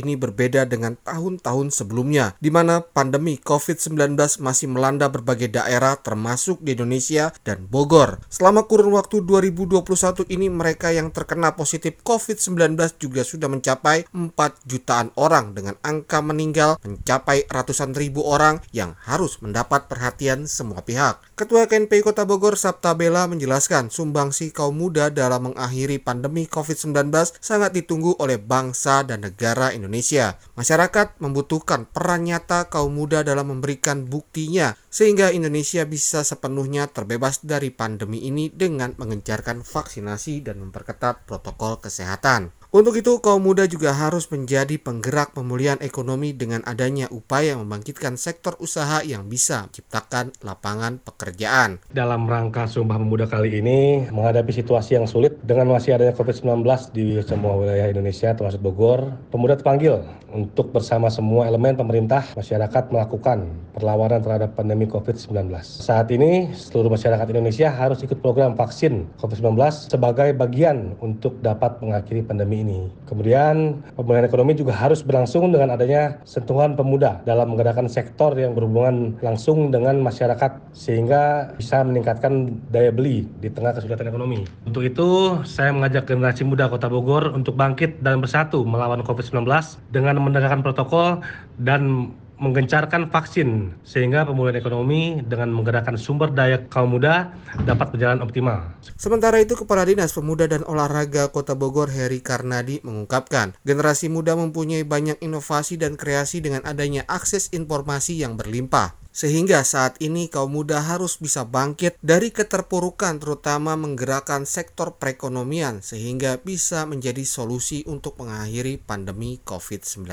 ini 0.00 0.16
berbeda 0.16 0.64
dengan 0.64 0.96
tahun-tahun 0.96 1.76
sebelumnya, 1.76 2.32
di 2.40 2.48
mana 2.48 2.80
pandemi 2.80 3.36
COVID-19 3.36 4.16
masih 4.40 4.72
melanda 4.72 5.12
berbagai 5.12 5.52
daerah 5.52 6.00
termasuk 6.00 6.56
di 6.64 6.72
Indonesia 6.72 7.36
dan 7.44 7.68
Bogor. 7.68 8.24
Selama 8.32 8.64
kurun 8.64 8.96
waktu 8.96 9.20
2021 9.20 10.24
ini 10.32 10.48
mereka 10.48 10.88
yang 10.88 11.12
terkena 11.12 11.52
positif 11.52 12.00
COVID-19 12.00 12.72
juga 12.96 13.28
sudah 13.28 13.52
mencapai 13.52 14.08
4 14.16 14.32
jutaan 14.64 15.12
orang 15.20 15.52
dengan 15.52 15.76
angka 15.84 16.24
meninggal 16.24 16.80
mencapai 16.80 17.44
ratusan 17.52 17.92
ribu 17.92 18.24
orang 18.24 18.56
yang 18.72 18.96
harus 19.04 19.36
mendapat 19.44 19.84
perhatian 19.84 20.48
semua 20.48 20.80
pihak. 20.80 21.20
Ketua 21.36 21.68
KNPI 21.68 22.00
Kota 22.00 22.24
Bogor 22.24 22.56
Sabta 22.56 22.96
Bella 22.96 23.28
menjelaskan 23.28 23.92
sumbangsi 23.92 24.48
kaum 24.48 24.80
muda 24.80 25.12
dalam 25.12 25.52
mengakhiri 25.52 26.00
pandemi 26.00 26.48
COVID-19 26.48 26.69
COVID-19 26.70 27.10
sangat 27.42 27.74
ditunggu 27.74 28.14
oleh 28.22 28.38
bangsa 28.38 29.02
dan 29.02 29.26
negara 29.26 29.74
Indonesia. 29.74 30.38
Masyarakat 30.54 31.18
membutuhkan 31.18 31.90
peran 31.90 32.30
nyata 32.30 32.70
kaum 32.70 32.94
muda 32.94 33.26
dalam 33.26 33.50
memberikan 33.50 34.06
buktinya 34.06 34.78
sehingga 34.86 35.34
Indonesia 35.34 35.82
bisa 35.82 36.22
sepenuhnya 36.22 36.86
terbebas 36.86 37.42
dari 37.42 37.74
pandemi 37.74 38.22
ini 38.22 38.54
dengan 38.54 38.94
mengencarkan 38.94 39.66
vaksinasi 39.66 40.46
dan 40.46 40.62
memperketat 40.62 41.26
protokol 41.26 41.82
kesehatan. 41.82 42.54
Untuk 42.70 42.94
itu, 42.94 43.18
kaum 43.18 43.42
muda 43.42 43.66
juga 43.66 43.90
harus 43.90 44.30
menjadi 44.30 44.78
penggerak 44.78 45.34
pemulihan 45.34 45.74
ekonomi 45.82 46.30
dengan 46.30 46.62
adanya 46.62 47.10
upaya 47.10 47.58
membangkitkan 47.58 48.14
sektor 48.14 48.54
usaha 48.62 49.02
yang 49.02 49.26
bisa 49.26 49.66
menciptakan 49.66 50.30
lapangan 50.46 51.02
pekerjaan. 51.02 51.82
Dalam 51.90 52.30
rangka 52.30 52.70
Sumpah 52.70 52.94
Pemuda 52.94 53.26
kali 53.26 53.58
ini, 53.58 54.06
menghadapi 54.14 54.54
situasi 54.54 54.94
yang 54.94 55.10
sulit 55.10 55.34
dengan 55.42 55.66
masih 55.74 55.98
adanya 55.98 56.14
COVID-19 56.14 56.62
di 56.94 57.18
semua 57.26 57.58
wilayah 57.58 57.90
Indonesia, 57.90 58.38
termasuk 58.38 58.62
Bogor, 58.62 59.18
pemuda 59.34 59.58
terpanggil 59.58 60.06
untuk 60.30 60.70
bersama 60.70 61.10
semua 61.10 61.50
elemen 61.50 61.74
pemerintah, 61.74 62.22
masyarakat 62.38 62.94
melakukan 62.94 63.50
perlawanan 63.74 64.22
terhadap 64.22 64.54
pandemi 64.54 64.86
COVID-19. 64.86 65.50
Saat 65.58 66.14
ini, 66.14 66.54
seluruh 66.54 66.94
masyarakat 66.94 67.26
Indonesia 67.34 67.66
harus 67.66 67.98
ikut 68.06 68.22
program 68.22 68.54
vaksin 68.54 69.10
COVID-19 69.18 69.58
sebagai 69.90 70.30
bagian 70.38 70.94
untuk 71.02 71.34
dapat 71.42 71.82
mengakhiri 71.82 72.22
pandemi 72.22 72.59
ini. 72.60 72.92
Kemudian 73.08 73.80
pemulihan 73.96 74.28
ekonomi 74.28 74.52
juga 74.54 74.76
harus 74.76 75.00
berlangsung 75.00 75.50
dengan 75.50 75.74
adanya 75.74 76.20
sentuhan 76.28 76.76
pemuda 76.76 77.24
dalam 77.24 77.52
menggerakkan 77.52 77.88
sektor 77.88 78.36
yang 78.36 78.52
berhubungan 78.52 79.16
langsung 79.24 79.72
dengan 79.72 79.98
masyarakat 80.04 80.60
sehingga 80.76 81.52
bisa 81.56 81.82
meningkatkan 81.82 82.60
daya 82.70 82.92
beli 82.92 83.26
di 83.40 83.48
tengah 83.50 83.74
kesulitan 83.74 84.08
ekonomi. 84.08 84.44
Untuk 84.68 84.84
itu, 84.86 85.40
saya 85.48 85.74
mengajak 85.74 86.06
generasi 86.06 86.46
muda 86.46 86.70
Kota 86.70 86.86
Bogor 86.86 87.32
untuk 87.34 87.56
bangkit 87.56 88.04
dan 88.04 88.22
bersatu 88.22 88.62
melawan 88.62 89.02
COVID-19 89.02 89.48
dengan 89.90 90.20
menegakkan 90.20 90.62
protokol 90.62 91.24
dan 91.58 92.12
menggencarkan 92.40 93.12
vaksin 93.12 93.76
sehingga 93.84 94.24
pemulihan 94.24 94.56
ekonomi 94.56 95.20
dengan 95.20 95.52
menggerakkan 95.52 96.00
sumber 96.00 96.32
daya 96.32 96.64
kaum 96.72 96.96
muda 96.96 97.36
dapat 97.68 97.92
berjalan 97.92 98.24
optimal. 98.24 98.72
Sementara 98.96 99.38
itu 99.44 99.52
Kepala 99.54 99.84
Dinas 99.84 100.16
Pemuda 100.16 100.48
dan 100.48 100.64
Olahraga 100.64 101.28
Kota 101.28 101.52
Bogor 101.52 101.92
Heri 101.92 102.24
Karnadi 102.24 102.80
mengungkapkan, 102.80 103.52
generasi 103.62 104.08
muda 104.08 104.32
mempunyai 104.40 104.88
banyak 104.88 105.20
inovasi 105.20 105.76
dan 105.76 106.00
kreasi 106.00 106.40
dengan 106.40 106.64
adanya 106.64 107.04
akses 107.06 107.52
informasi 107.52 108.16
yang 108.16 108.40
berlimpah. 108.40 108.96
Sehingga 109.10 109.66
saat 109.66 109.98
ini 109.98 110.30
kaum 110.30 110.54
muda 110.54 110.78
harus 110.86 111.18
bisa 111.18 111.42
bangkit 111.42 111.98
dari 111.98 112.30
keterpurukan 112.30 113.18
terutama 113.18 113.74
menggerakkan 113.74 114.46
sektor 114.46 114.94
perekonomian 114.94 115.82
sehingga 115.82 116.38
bisa 116.38 116.86
menjadi 116.86 117.26
solusi 117.26 117.82
untuk 117.90 118.22
mengakhiri 118.22 118.78
pandemi 118.78 119.42
COVID-19. 119.42 120.06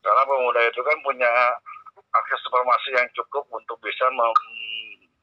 Karena 0.00 0.22
pemuda 0.24 0.60
itu 0.64 0.80
kan 0.80 0.96
punya 1.04 1.32
akses 2.10 2.40
informasi 2.48 2.88
yang 2.96 3.08
cukup 3.14 3.44
untuk 3.52 3.76
bisa 3.84 4.08
mem 4.08 4.32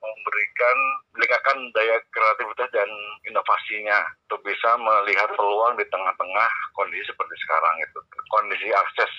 memberikan 0.08 0.78
meningkatkan 1.18 1.58
daya 1.76 1.98
kreativitas 2.14 2.70
dan 2.72 2.90
inovasinya 3.28 4.00
untuk 4.30 4.42
bisa 4.48 4.78
melihat 4.80 5.30
peluang 5.36 5.76
di 5.76 5.86
tengah-tengah 5.92 6.52
kondisi 6.78 7.04
seperti 7.10 7.36
sekarang 7.44 7.76
itu 7.84 8.00
kondisi 8.32 8.68
akses 8.72 9.12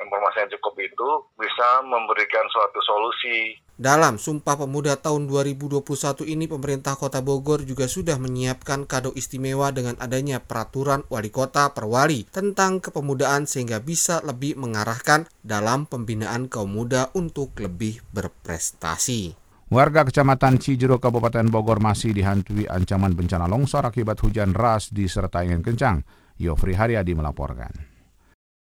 informasi 0.00 0.36
yang 0.44 0.52
cukup 0.58 0.74
itu 0.80 1.08
bisa 1.36 1.68
memberikan 1.84 2.44
suatu 2.48 2.80
solusi 2.84 3.56
dalam 3.82 4.14
Sumpah 4.14 4.54
Pemuda 4.54 4.94
tahun 4.94 5.26
2021 5.26 5.82
ini 6.28 6.46
pemerintah 6.46 6.94
Kota 6.94 7.18
Bogor 7.18 7.66
juga 7.66 7.90
sudah 7.90 8.14
menyiapkan 8.14 8.86
kado 8.86 9.10
istimewa 9.18 9.74
dengan 9.74 9.98
adanya 9.98 10.38
peraturan 10.38 11.02
wali 11.10 11.34
kota 11.34 11.74
per 11.74 11.90
wali 11.90 12.22
tentang 12.30 12.78
kepemudaan 12.78 13.50
sehingga 13.50 13.82
bisa 13.82 14.22
lebih 14.22 14.54
mengarahkan 14.54 15.26
dalam 15.42 15.90
pembinaan 15.90 16.46
kaum 16.46 16.70
muda 16.70 17.10
untuk 17.18 17.58
lebih 17.58 18.04
berprestasi. 18.14 19.41
Warga 19.72 20.04
Kecamatan 20.04 20.60
Cijeruk 20.60 21.00
Kabupaten 21.00 21.48
Bogor 21.48 21.80
masih 21.80 22.12
dihantui 22.12 22.68
ancaman 22.68 23.16
bencana 23.16 23.48
longsor 23.48 23.88
akibat 23.88 24.20
hujan 24.20 24.52
ras 24.52 24.92
disertai 24.92 25.48
angin 25.48 25.64
kencang. 25.64 26.04
Yofri 26.36 26.76
Haryadi 26.76 27.16
melaporkan. 27.16 27.91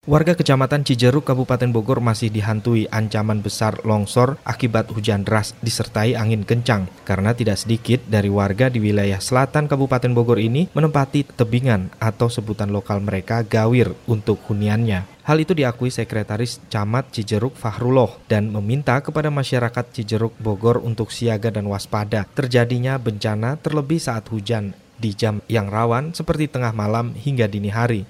Warga 0.09 0.33
Kecamatan 0.33 0.89
Cijeruk 0.89 1.29
Kabupaten 1.29 1.69
Bogor 1.69 2.01
masih 2.01 2.33
dihantui 2.33 2.89
ancaman 2.89 3.45
besar 3.45 3.85
longsor 3.85 4.41
akibat 4.41 4.89
hujan 4.89 5.21
deras 5.21 5.53
disertai 5.61 6.17
angin 6.17 6.49
kencang 6.49 6.89
karena 7.05 7.37
tidak 7.37 7.61
sedikit 7.61 8.01
dari 8.09 8.33
warga 8.33 8.73
di 8.73 8.81
wilayah 8.81 9.21
selatan 9.21 9.69
Kabupaten 9.69 10.09
Bogor 10.17 10.41
ini 10.41 10.65
menempati 10.73 11.29
tebingan 11.37 11.93
atau 12.01 12.33
sebutan 12.33 12.73
lokal 12.73 13.05
mereka 13.05 13.45
gawir 13.45 13.93
untuk 14.09 14.41
huniannya. 14.49 15.05
Hal 15.29 15.45
itu 15.45 15.53
diakui 15.53 15.93
Sekretaris 15.93 16.57
Camat 16.73 17.13
Cijeruk 17.13 17.53
Fahruloh 17.61 18.17
dan 18.33 18.49
meminta 18.49 18.97
kepada 19.05 19.29
masyarakat 19.29 19.93
Cijeruk 19.93 20.33
Bogor 20.41 20.81
untuk 20.81 21.13
siaga 21.13 21.53
dan 21.53 21.69
waspada 21.69 22.25
terjadinya 22.33 22.97
bencana 22.97 23.61
terlebih 23.61 24.01
saat 24.01 24.25
hujan 24.33 24.73
di 24.97 25.13
jam 25.13 25.45
yang 25.53 25.69
rawan 25.69 26.17
seperti 26.17 26.49
tengah 26.49 26.73
malam 26.73 27.13
hingga 27.13 27.45
dini 27.45 27.69
hari 27.69 28.09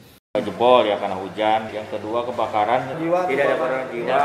jebol 0.49 0.83
ya 0.87 0.97
karena 0.97 1.17
hujan. 1.19 1.61
Yang 1.71 1.87
kedua 1.99 2.25
kebakaran. 2.25 2.81
Jiwa, 2.99 3.21
tidak 3.29 3.45
ada 3.45 3.57
korban 3.59 3.85
jiwa. 3.93 4.25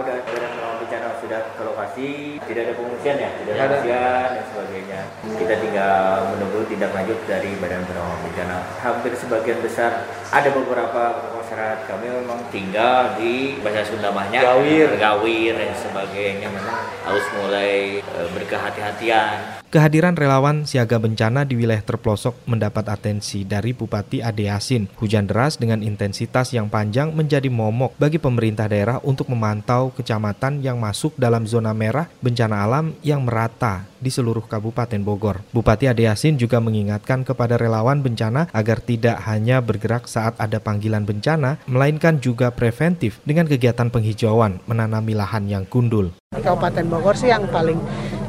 Sudah 0.00 0.16
sudah 0.24 0.50
bencana 0.80 1.08
sudah 1.20 1.40
ke 1.54 1.62
lokasi, 1.62 2.10
tidak 2.48 2.62
ada 2.66 2.74
pengungsian 2.74 3.16
ya, 3.20 3.30
tidak 3.42 3.52
ada 3.54 3.66
pengungsian 3.68 4.28
dan 4.34 4.44
sebagainya. 4.50 5.00
Kita 5.36 5.54
tinggal 5.60 5.98
menunggu 6.34 6.60
tindak 6.66 6.90
lanjut 6.96 7.18
dari 7.28 7.50
Badan 7.60 7.82
Penanggulangan 7.84 8.20
Bencana. 8.26 8.58
Hampir 8.80 9.12
sebagian 9.14 9.58
besar 9.60 9.92
ada 10.32 10.48
beberapa 10.50 11.02
masyarakat. 11.36 11.78
Kami 11.86 12.06
memang 12.24 12.40
tinggal 12.48 13.14
di 13.20 13.60
bahasa 13.60 13.86
Sunda 13.86 14.10
mahnya 14.10 14.40
gawir, 14.40 14.88
gawir 14.96 15.54
dan 15.54 15.74
sebagainya. 15.76 16.48
Memang 16.48 16.78
harus 17.06 17.26
mulai 17.36 18.00
e, 18.00 18.18
berkehati-hatian 18.34 19.59
Kehadiran 19.70 20.18
relawan 20.18 20.66
siaga 20.66 20.98
bencana 20.98 21.46
di 21.46 21.54
wilayah 21.54 21.86
terpelosok 21.86 22.34
mendapat 22.50 22.90
atensi 22.90 23.46
dari 23.46 23.70
Bupati 23.70 24.18
Ade 24.18 24.50
Yasin. 24.50 24.90
Hujan 24.98 25.30
deras 25.30 25.62
dengan 25.62 25.78
intensitas 25.86 26.50
yang 26.50 26.66
panjang 26.66 27.14
menjadi 27.14 27.46
momok 27.46 27.94
bagi 27.94 28.18
pemerintah 28.18 28.66
daerah 28.66 28.98
untuk 29.06 29.30
memantau 29.30 29.94
kecamatan 29.94 30.58
yang 30.58 30.82
masuk 30.82 31.14
dalam 31.14 31.46
zona 31.46 31.70
merah 31.70 32.10
bencana 32.18 32.66
alam 32.66 32.98
yang 33.06 33.22
merata 33.22 33.86
di 34.02 34.10
seluruh 34.10 34.42
Kabupaten 34.42 35.06
Bogor. 35.06 35.38
Bupati 35.54 35.86
Ade 35.86 36.10
Yasin 36.10 36.34
juga 36.34 36.58
mengingatkan 36.58 37.22
kepada 37.22 37.54
relawan 37.54 38.02
bencana 38.02 38.50
agar 38.50 38.82
tidak 38.82 39.22
hanya 39.22 39.62
bergerak 39.62 40.10
saat 40.10 40.34
ada 40.42 40.58
panggilan 40.58 41.06
bencana, 41.06 41.62
melainkan 41.70 42.18
juga 42.18 42.50
preventif 42.50 43.22
dengan 43.22 43.46
kegiatan 43.46 43.86
penghijauan 43.86 44.58
menanami 44.66 45.14
lahan 45.14 45.46
yang 45.46 45.62
gundul. 45.62 46.10
Kabupaten 46.34 46.90
Bogor 46.90 47.14
sih 47.14 47.30
yang 47.30 47.46
paling 47.54 47.78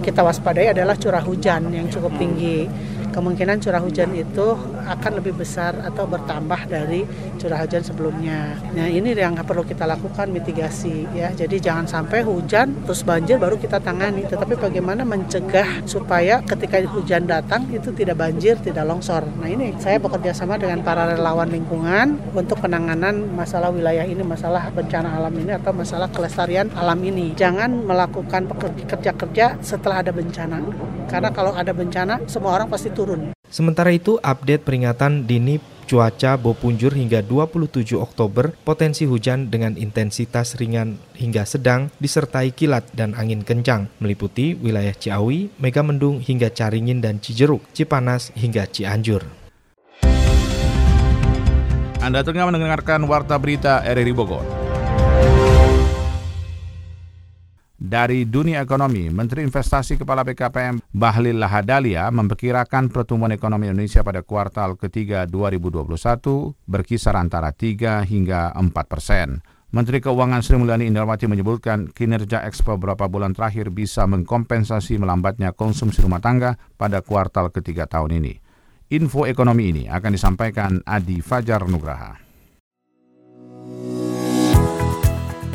kita 0.01 0.25
waspadai 0.25 0.74
adalah 0.74 0.98
curah 0.98 1.22
hujan 1.22 1.70
yang 1.70 1.88
cukup 1.88 2.12
tinggi 2.17 2.65
kemungkinan 3.12 3.60
curah 3.60 3.84
hujan 3.84 4.15
itu 4.15 4.56
akan 4.88 5.12
lebih 5.20 5.38
besar 5.38 5.75
atau 5.84 6.08
bertambah 6.08 6.68
dari 6.68 7.06
curah 7.38 7.62
hujan 7.63 7.84
sebelumnya. 7.84 8.56
Nah 8.74 8.88
ini 8.88 9.13
yang 9.13 9.36
perlu 9.44 9.68
kita 9.68 9.84
lakukan 9.86 10.32
mitigasi 10.32 11.08
ya. 11.12 11.30
Jadi 11.36 11.60
jangan 11.60 11.86
sampai 11.86 12.24
hujan 12.24 12.88
terus 12.88 13.03
banjir 13.03 13.38
baru 13.38 13.60
kita 13.60 13.84
tangani. 13.84 14.25
Tetapi 14.25 14.58
bagaimana 14.58 15.03
mencegah 15.03 15.84
supaya 15.86 16.39
ketika 16.44 16.80
hujan 16.88 17.27
datang 17.27 17.68
itu 17.70 17.91
tidak 17.91 18.20
banjir, 18.20 18.56
tidak 18.63 18.88
longsor. 18.88 19.27
Nah 19.39 19.50
ini 19.51 19.75
saya 19.77 20.00
bekerja 20.00 20.32
sama 20.32 20.56
dengan 20.56 20.82
para 20.82 21.12
relawan 21.12 21.51
lingkungan 21.51 22.18
untuk 22.32 22.63
penanganan 22.63 23.27
masalah 23.36 23.70
wilayah 23.70 24.08
ini, 24.08 24.24
masalah 24.24 24.72
bencana 24.72 25.20
alam 25.20 25.34
ini 25.36 25.51
atau 25.56 25.75
masalah 25.75 26.08
kelestarian 26.10 26.72
alam 26.80 27.00
ini. 27.03 27.36
Jangan 27.36 27.84
melakukan 27.84 28.48
kerja-kerja 28.88 29.60
setelah 29.60 30.03
ada 30.06 30.12
bencana. 30.15 30.63
Karena 31.12 31.27
kalau 31.36 31.51
ada 31.51 31.75
bencana 31.75 32.24
semua 32.27 32.56
orang 32.56 32.72
pasti 32.72 32.88
turun. 33.01 33.22
Sementara 33.50 33.89
itu, 33.89 34.22
update 34.22 34.63
peringatan 34.63 35.25
dini 35.25 35.58
cuaca 35.89 36.39
Bopunjur 36.39 36.96
hingga 36.96 37.20
27 37.20 38.00
Oktober, 38.00 38.55
potensi 38.63 39.03
hujan 39.03 39.51
dengan 39.51 39.75
intensitas 39.75 40.55
ringan 40.55 40.96
hingga 41.20 41.43
sedang 41.43 41.91
disertai 42.00 42.55
kilat 42.55 42.88
dan 42.96 43.12
angin 43.17 43.43
kencang, 43.43 43.91
meliputi 44.00 44.55
wilayah 44.55 44.96
Ciawi, 44.96 45.51
Megamendung 45.60 46.24
hingga 46.24 46.48
Caringin 46.48 47.03
dan 47.03 47.20
Cijeruk, 47.20 47.67
Cipanas 47.75 48.31
hingga 48.39 48.63
Cianjur. 48.70 49.27
Anda 52.01 52.24
tengah 52.24 52.50
mendengarkan 52.50 53.05
Warta 53.05 53.36
Berita 53.38 53.84
RRI 53.84 54.15
Bogor. 54.15 54.61
Dari 57.82 58.30
dunia 58.30 58.62
ekonomi, 58.62 59.10
Menteri 59.10 59.42
Investasi 59.42 59.98
Kepala 59.98 60.22
BKPM 60.22 60.86
Bahlil 60.94 61.42
Lahadalia 61.42 62.14
memperkirakan 62.14 62.94
pertumbuhan 62.94 63.34
ekonomi 63.34 63.74
Indonesia 63.74 64.06
pada 64.06 64.22
kuartal 64.22 64.78
ketiga 64.78 65.26
2021 65.26 65.90
berkisar 66.70 67.18
antara 67.18 67.50
3 67.50 68.06
hingga 68.06 68.54
4 68.54 68.70
persen. 68.86 69.42
Menteri 69.74 69.98
Keuangan 69.98 70.46
Sri 70.46 70.62
Mulyani 70.62 70.94
Indrawati 70.94 71.26
menyebutkan 71.26 71.90
kinerja 71.90 72.46
ekspor 72.46 72.78
beberapa 72.78 73.10
bulan 73.10 73.34
terakhir 73.34 73.74
bisa 73.74 74.06
mengkompensasi 74.06 75.02
melambatnya 75.02 75.50
konsumsi 75.50 76.06
rumah 76.06 76.22
tangga 76.22 76.62
pada 76.78 77.02
kuartal 77.02 77.50
ketiga 77.50 77.90
tahun 77.90 78.22
ini. 78.22 78.38
Info 78.94 79.26
ekonomi 79.26 79.74
ini 79.74 79.84
akan 79.90 80.12
disampaikan 80.14 80.86
Adi 80.86 81.18
Fajar 81.26 81.66
Nugraha. 81.66 82.14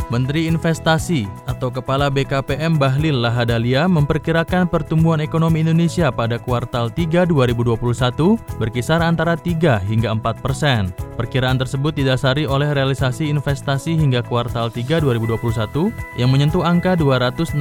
Menteri 0.07 0.47
Investasi 0.47 1.27
atau 1.51 1.67
Kepala 1.67 2.07
BKPM 2.07 2.79
Bahlil 2.79 3.19
Lahadalia 3.19 3.91
memperkirakan 3.91 4.71
pertumbuhan 4.71 5.19
ekonomi 5.19 5.67
Indonesia 5.67 6.15
pada 6.15 6.39
kuartal 6.39 6.95
3 6.95 7.27
2021 7.27 8.39
berkisar 8.63 9.03
antara 9.03 9.35
3 9.35 9.83
hingga 9.83 10.15
4 10.15 10.45
persen. 10.45 10.95
Perkiraan 11.17 11.57
tersebut 11.57 11.97
didasari 11.97 12.45
oleh 12.45 12.71
realisasi 12.77 13.33
investasi 13.33 13.97
hingga 13.97 14.21
kuartal 14.23 14.69
3 14.69 15.01
2021 15.03 15.91
yang 16.21 16.31
menyentuh 16.31 16.63
angka 16.63 16.95
216,7 16.95 17.57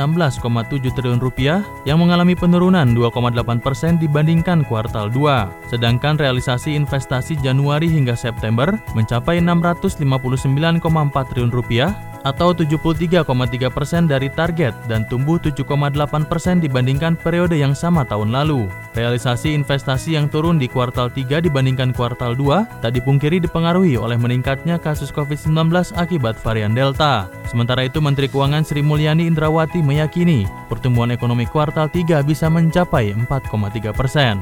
triliun 0.92 1.24
rupiah 1.24 1.64
yang 1.88 1.98
mengalami 2.04 2.36
penurunan 2.36 2.94
2,8 2.94 3.64
persen 3.64 3.98
dibandingkan 3.98 4.68
kuartal 4.68 5.10
2. 5.10 5.72
Sedangkan 5.72 6.20
realisasi 6.20 6.76
investasi 6.78 7.40
Januari 7.40 7.88
hingga 7.88 8.14
September 8.14 8.76
mencapai 8.94 9.40
659,4 9.42 11.30
triliun 11.32 11.50
rupiah 11.50 11.96
atau 12.26 12.52
73,3 12.52 13.22
persen 13.70 14.10
dari 14.10 14.34
target 14.34 14.74
dan 14.90 15.06
tumbuh 15.06 15.38
7,8 15.38 15.94
persen 16.26 16.58
dibandingkan 16.58 17.14
periode 17.14 17.54
yang 17.54 17.78
sama 17.78 18.02
tahun 18.04 18.34
lalu. 18.34 18.66
Realisasi 18.98 19.54
investasi 19.54 20.18
yang 20.18 20.26
turun 20.28 20.58
di 20.58 20.66
kuartal 20.66 21.14
3 21.14 21.46
dibandingkan 21.46 21.94
kuartal 21.94 22.34
2 22.34 22.82
tak 22.82 22.92
dipungkiri 22.98 23.38
dipengaruhi 23.38 23.96
oleh 23.96 24.18
meningkatnya 24.18 24.82
kasus 24.82 25.14
COVID-19 25.14 25.70
akibat 25.94 26.36
varian 26.42 26.74
Delta. 26.74 27.30
Sementara 27.46 27.86
itu 27.86 28.02
Menteri 28.02 28.26
Keuangan 28.26 28.66
Sri 28.66 28.82
Mulyani 28.82 29.30
Indrawati 29.30 29.86
meyakini 29.86 30.50
pertumbuhan 30.68 31.14
ekonomi 31.14 31.46
kuartal 31.46 31.88
3 31.88 32.26
bisa 32.26 32.50
mencapai 32.50 33.14
4,3 33.14 33.94
persen. 33.94 34.42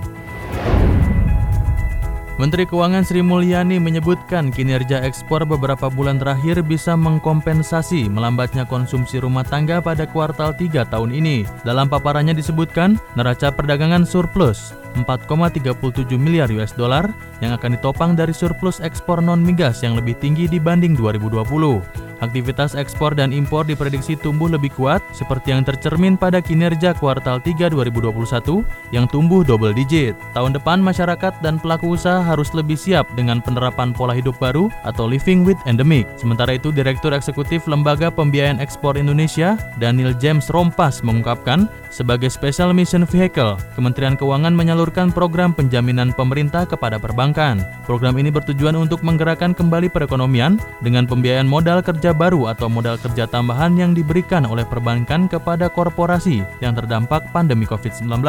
Menteri 2.33 2.65
Keuangan 2.65 3.05
Sri 3.05 3.21
Mulyani 3.21 3.77
menyebutkan 3.77 4.49
kinerja 4.49 5.05
ekspor 5.05 5.45
beberapa 5.45 5.85
bulan 5.85 6.17
terakhir 6.17 6.65
bisa 6.65 6.97
mengkompensasi 6.97 8.09
melambatnya 8.09 8.65
konsumsi 8.65 9.21
rumah 9.21 9.45
tangga 9.45 9.77
pada 9.77 10.09
kuartal 10.09 10.49
3 10.57 10.81
tahun 10.89 11.13
ini. 11.13 11.45
Dalam 11.61 11.85
paparannya 11.93 12.33
disebutkan, 12.33 12.97
neraca 13.13 13.53
perdagangan 13.53 14.01
surplus 14.01 14.73
4,37 14.97 16.09
miliar 16.17 16.49
US 16.57 16.73
dollar 16.73 17.05
yang 17.45 17.53
akan 17.53 17.77
ditopang 17.77 18.17
dari 18.17 18.33
surplus 18.33 18.81
ekspor 18.81 19.21
non 19.21 19.45
migas 19.45 19.85
yang 19.85 19.93
lebih 19.93 20.17
tinggi 20.17 20.49
dibanding 20.49 20.97
2020. 20.97 22.02
Aktivitas 22.23 22.71
ekspor 22.79 23.11
dan 23.11 23.35
impor 23.35 23.67
diprediksi 23.67 24.15
tumbuh 24.15 24.47
lebih 24.47 24.71
kuat 24.79 25.03
seperti 25.11 25.51
yang 25.51 25.67
tercermin 25.67 26.15
pada 26.15 26.39
kinerja 26.39 26.95
kuartal 26.95 27.43
3 27.43 27.67
2021 27.67 28.63
yang 28.95 29.03
tumbuh 29.11 29.43
double 29.43 29.75
digit. 29.75 30.15
Tahun 30.31 30.55
depan 30.55 30.79
masyarakat 30.79 31.43
dan 31.43 31.59
pelaku 31.59 31.99
usaha 31.99 32.23
harus 32.23 32.55
lebih 32.55 32.79
siap 32.79 33.03
dengan 33.19 33.43
penerapan 33.43 33.91
pola 33.91 34.15
hidup 34.15 34.39
baru 34.39 34.71
atau 34.87 35.03
living 35.03 35.43
with 35.43 35.59
endemic. 35.67 36.07
Sementara 36.15 36.55
itu 36.55 36.71
Direktur 36.71 37.11
Eksekutif 37.11 37.67
Lembaga 37.67 38.07
Pembiayaan 38.07 38.63
Ekspor 38.63 38.95
Indonesia, 38.95 39.59
Daniel 39.75 40.15
James 40.15 40.47
Rompas 40.47 41.03
mengungkapkan, 41.03 41.67
sebagai 41.91 42.31
special 42.31 42.71
mission 42.73 43.03
vehicle, 43.03 43.59
Kementerian 43.75 44.15
Keuangan 44.15 44.55
menyalurkan 44.55 45.11
program 45.11 45.51
penjaminan 45.51 46.15
pemerintah 46.15 46.63
kepada 46.65 46.97
perbankan. 46.97 47.61
Program 47.83 48.15
ini 48.17 48.31
bertujuan 48.31 48.73
untuk 48.79 49.03
menggerakkan 49.03 49.51
kembali 49.51 49.91
perekonomian 49.91 50.57
dengan 50.81 51.05
pembiayaan 51.05 51.45
modal 51.45 51.83
kerja 51.85 52.12
baru 52.13 52.53
atau 52.53 52.69
modal 52.69 52.95
kerja 53.01 53.25
tambahan 53.27 53.75
yang 53.75 53.91
diberikan 53.91 54.45
oleh 54.45 54.63
perbankan 54.63 55.27
kepada 55.27 55.67
korporasi 55.67 56.45
yang 56.61 56.77
terdampak 56.77 57.27
pandemi 57.33 57.67
COVID-19. 57.67 58.23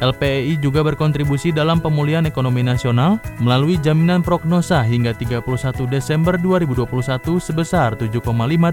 LPEI 0.00 0.58
juga 0.58 0.82
berkontribusi 0.82 1.54
dalam 1.54 1.78
pemulihan 1.78 2.26
ekonomi 2.26 2.62
nasional 2.64 3.22
melalui 3.38 3.78
jaminan 3.78 4.24
prognosa 4.24 4.82
hingga 4.82 5.14
31 5.14 5.44
Desember 5.86 6.34
2021 6.38 7.38
sebesar 7.38 7.94
7,5 7.98 8.18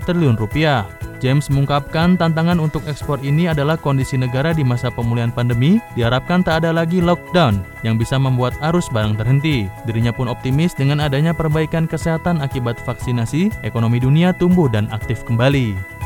triliun 0.06 0.38
rupiah. 0.38 0.86
James 1.22 1.54
mengungkapkan 1.54 2.18
tantangan 2.18 2.58
untuk 2.58 2.82
ekspor 2.90 3.22
ini 3.22 3.46
adalah 3.46 3.78
kondisi 3.78 4.18
negara 4.18 4.58
di 4.58 4.66
masa 4.66 4.90
pemulihan 4.90 5.30
pandemi 5.30 5.78
diharapkan 5.94 6.42
tak 6.42 6.66
ada 6.66 6.74
lagi 6.74 6.98
lockdown 6.98 7.62
yang 7.86 8.02
bisa 8.02 8.18
membuat 8.18 8.58
arus 8.74 8.90
barang 8.90 9.22
terhenti. 9.22 9.70
Dirinya 9.86 10.10
pun 10.10 10.26
optimis 10.26 10.74
dengan 10.74 10.98
adanya 10.98 11.38
perbaikan 11.38 11.86
kesehatan 11.86 12.42
akibat 12.42 12.82
vaksinasi, 12.82 13.54
ekonomi 13.62 14.02
dunia 14.02 14.34
tumbuh 14.34 14.66
dan 14.66 14.90
aktif 14.90 15.22
kembali. 15.22 16.01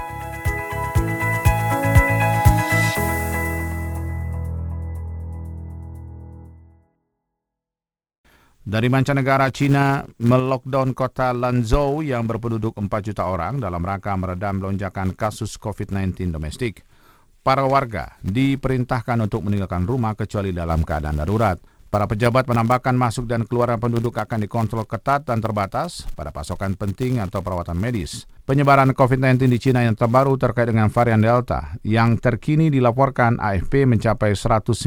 Dari 8.65 8.89
mancanegara, 8.89 9.53
China 9.53 10.01
melockdown 10.17 10.97
kota 10.97 11.29
Lanzhou 11.37 12.01
yang 12.01 12.25
berpenduduk 12.25 12.73
4 12.73 12.89
juta 13.05 13.29
orang 13.29 13.61
dalam 13.61 13.77
rangka 13.77 14.09
meredam 14.17 14.57
lonjakan 14.57 15.13
kasus 15.13 15.53
COVID-19 15.61 16.33
domestik. 16.33 16.81
Para 17.45 17.61
warga 17.69 18.17
diperintahkan 18.25 19.21
untuk 19.21 19.45
meninggalkan 19.45 19.85
rumah 19.85 20.17
kecuali 20.17 20.49
dalam 20.49 20.81
keadaan 20.81 21.21
darurat. 21.21 21.61
Para 21.93 22.09
pejabat 22.09 22.49
menambahkan 22.49 22.97
masuk 22.97 23.29
dan 23.29 23.45
keluaran 23.45 23.79
penduduk 23.79 24.17
akan 24.17 24.43
dikontrol 24.43 24.83
ketat 24.83 25.23
dan 25.23 25.39
terbatas 25.39 26.03
pada 26.17 26.33
pasokan 26.33 26.75
penting 26.75 27.23
atau 27.23 27.39
perawatan 27.39 27.77
medis. 27.77 28.27
Penyebaran 28.45 28.93
COVID-19 28.93 29.49
di 29.49 29.57
China 29.57 29.81
yang 29.81 29.97
terbaru 29.97 30.37
terkait 30.37 30.69
dengan 30.69 30.85
varian 30.93 31.17
Delta 31.17 31.81
yang 31.81 32.13
terkini 32.21 32.69
dilaporkan 32.69 33.41
AFP 33.41 33.89
mencapai 33.89 34.37
198 34.37 34.77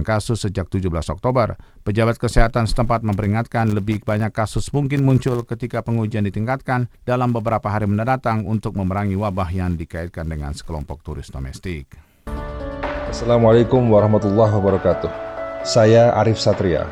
kasus 0.00 0.48
sejak 0.48 0.72
17 0.72 0.88
Oktober. 1.12 1.60
Pejabat 1.84 2.16
kesehatan 2.16 2.64
setempat 2.64 3.04
memperingatkan 3.04 3.68
lebih 3.76 4.00
banyak 4.00 4.32
kasus 4.32 4.72
mungkin 4.72 5.04
muncul 5.04 5.44
ketika 5.44 5.84
pengujian 5.84 6.24
ditingkatkan 6.24 6.88
dalam 7.04 7.28
beberapa 7.28 7.68
hari 7.68 7.84
mendatang 7.84 8.48
untuk 8.48 8.72
memerangi 8.72 9.20
wabah 9.20 9.52
yang 9.52 9.76
dikaitkan 9.76 10.24
dengan 10.24 10.56
sekelompok 10.56 11.04
turis 11.04 11.28
domestik. 11.28 11.92
Assalamualaikum 13.08 13.84
warahmatullahi 13.88 14.52
wabarakatuh. 14.52 15.27
Saya 15.66 16.14
Arif 16.14 16.38
Satria, 16.38 16.86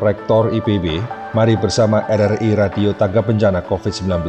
Rektor 0.00 0.48
IPB. 0.56 1.04
Mari 1.36 1.60
bersama 1.60 2.08
RRI 2.08 2.56
Radio 2.56 2.96
Tangga 2.96 3.20
Bencana 3.20 3.60
COVID-19. 3.60 4.24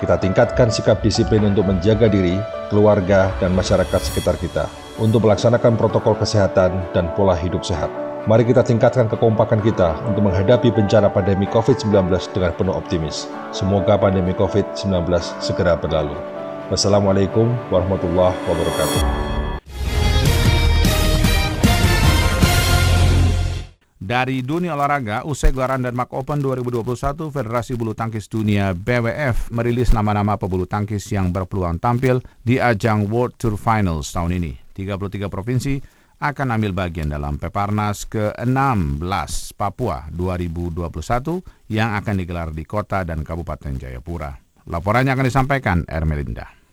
Kita 0.00 0.16
tingkatkan 0.16 0.72
sikap 0.72 1.04
disiplin 1.04 1.44
untuk 1.44 1.68
menjaga 1.68 2.08
diri, 2.08 2.40
keluarga, 2.72 3.28
dan 3.44 3.52
masyarakat 3.52 4.00
sekitar 4.00 4.40
kita 4.40 4.64
untuk 4.96 5.28
melaksanakan 5.28 5.76
protokol 5.76 6.16
kesehatan 6.16 6.80
dan 6.96 7.12
pola 7.12 7.36
hidup 7.36 7.60
sehat. 7.60 7.92
Mari 8.24 8.48
kita 8.48 8.64
tingkatkan 8.64 9.04
kekompakan 9.12 9.60
kita 9.60 10.00
untuk 10.08 10.24
menghadapi 10.32 10.72
bencana 10.72 11.12
pandemi 11.12 11.44
COVID-19 11.52 12.08
dengan 12.32 12.56
penuh 12.56 12.72
optimis. 12.72 13.28
Semoga 13.52 14.00
pandemi 14.00 14.32
COVID-19 14.32 15.04
segera 15.44 15.76
berlalu. 15.76 16.16
Wassalamualaikum 16.72 17.52
warahmatullahi 17.68 18.32
wabarakatuh. 18.48 19.33
Dari 24.04 24.44
dunia 24.44 24.76
olahraga, 24.76 25.24
usai 25.24 25.48
gelaran 25.48 25.80
Denmark 25.80 26.12
Open 26.12 26.36
2021, 26.44 27.32
Federasi 27.32 27.72
Bulu 27.72 27.96
Tangkis 27.96 28.28
Dunia 28.28 28.76
BWF 28.76 29.48
merilis 29.48 29.96
nama-nama 29.96 30.36
pebulu 30.36 30.68
tangkis 30.68 31.08
yang 31.08 31.32
berpeluang 31.32 31.80
tampil 31.80 32.20
di 32.44 32.60
ajang 32.60 33.08
World 33.08 33.40
Tour 33.40 33.56
Finals 33.56 34.12
tahun 34.12 34.36
ini. 34.36 34.52
33 34.76 35.32
provinsi 35.32 35.80
akan 36.20 36.52
ambil 36.52 36.76
bagian 36.76 37.08
dalam 37.08 37.40
Peparnas 37.40 38.04
ke-16 38.04 39.56
Papua 39.56 40.12
2021 40.12 41.72
yang 41.72 41.96
akan 41.96 42.14
digelar 42.20 42.52
di 42.52 42.68
kota 42.68 43.08
dan 43.08 43.24
Kabupaten 43.24 43.72
Jayapura. 43.72 44.36
Laporannya 44.68 45.16
akan 45.16 45.24
disampaikan 45.32 45.80
Ermelinda. 45.88 46.63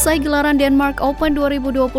Usai 0.00 0.16
gelaran 0.16 0.56
Denmark 0.56 1.04
Open 1.04 1.36
2021, 1.36 1.92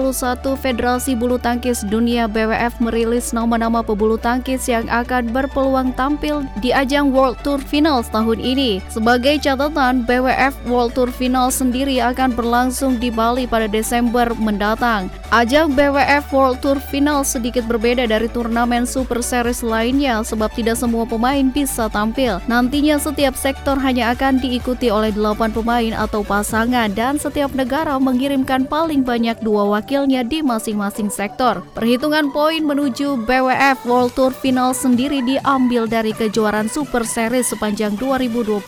Federasi 0.57 1.13
Bulu 1.13 1.37
Tangkis 1.37 1.85
Dunia 1.85 2.25
BWF 2.25 2.81
merilis 2.81 3.29
nama-nama 3.29 3.85
pebulu 3.85 4.17
tangkis 4.17 4.65
yang 4.65 4.89
akan 4.89 5.29
berpeluang 5.29 5.93
tampil 5.93 6.41
di 6.65 6.73
ajang 6.73 7.13
World 7.13 7.37
Tour 7.45 7.61
Finals 7.61 8.09
tahun 8.09 8.41
ini. 8.41 8.81
Sebagai 8.89 9.37
catatan, 9.45 10.01
BWF 10.09 10.65
World 10.65 10.97
Tour 10.97 11.13
Finals 11.13 11.61
sendiri 11.61 12.01
akan 12.01 12.33
berlangsung 12.33 12.97
di 12.97 13.13
Bali 13.13 13.45
pada 13.45 13.69
Desember 13.69 14.33
mendatang. 14.33 15.05
Ajang 15.29 15.77
BWF 15.77 16.25
World 16.33 16.57
Tour 16.65 16.81
Finals 16.81 17.37
sedikit 17.37 17.69
berbeda 17.69 18.09
dari 18.09 18.25
turnamen 18.33 18.89
Super 18.89 19.21
Series 19.21 19.61
lainnya 19.61 20.25
sebab 20.25 20.49
tidak 20.57 20.81
semua 20.81 21.05
pemain 21.05 21.53
bisa 21.53 21.85
tampil. 21.85 22.41
Nantinya 22.49 22.97
setiap 22.97 23.37
sektor 23.37 23.77
hanya 23.77 24.09
akan 24.17 24.41
diikuti 24.41 24.89
oleh 24.89 25.13
8 25.13 25.53
pemain 25.53 25.93
atau 25.93 26.25
pasangan 26.25 26.89
dan 26.97 27.21
setiap 27.21 27.53
negara 27.53 27.90
negara 27.91 28.07
mengirimkan 28.07 28.71
paling 28.71 29.03
banyak 29.03 29.43
dua 29.43 29.67
wakilnya 29.67 30.23
di 30.23 30.39
masing-masing 30.39 31.11
sektor. 31.11 31.59
Perhitungan 31.75 32.31
poin 32.31 32.63
menuju 32.63 33.27
BWF 33.27 33.83
World 33.83 34.15
Tour 34.15 34.31
Final 34.31 34.71
sendiri 34.71 35.19
diambil 35.19 35.91
dari 35.91 36.15
kejuaraan 36.15 36.71
Super 36.71 37.03
Series 37.03 37.51
sepanjang 37.51 37.99
2021. 37.99 38.63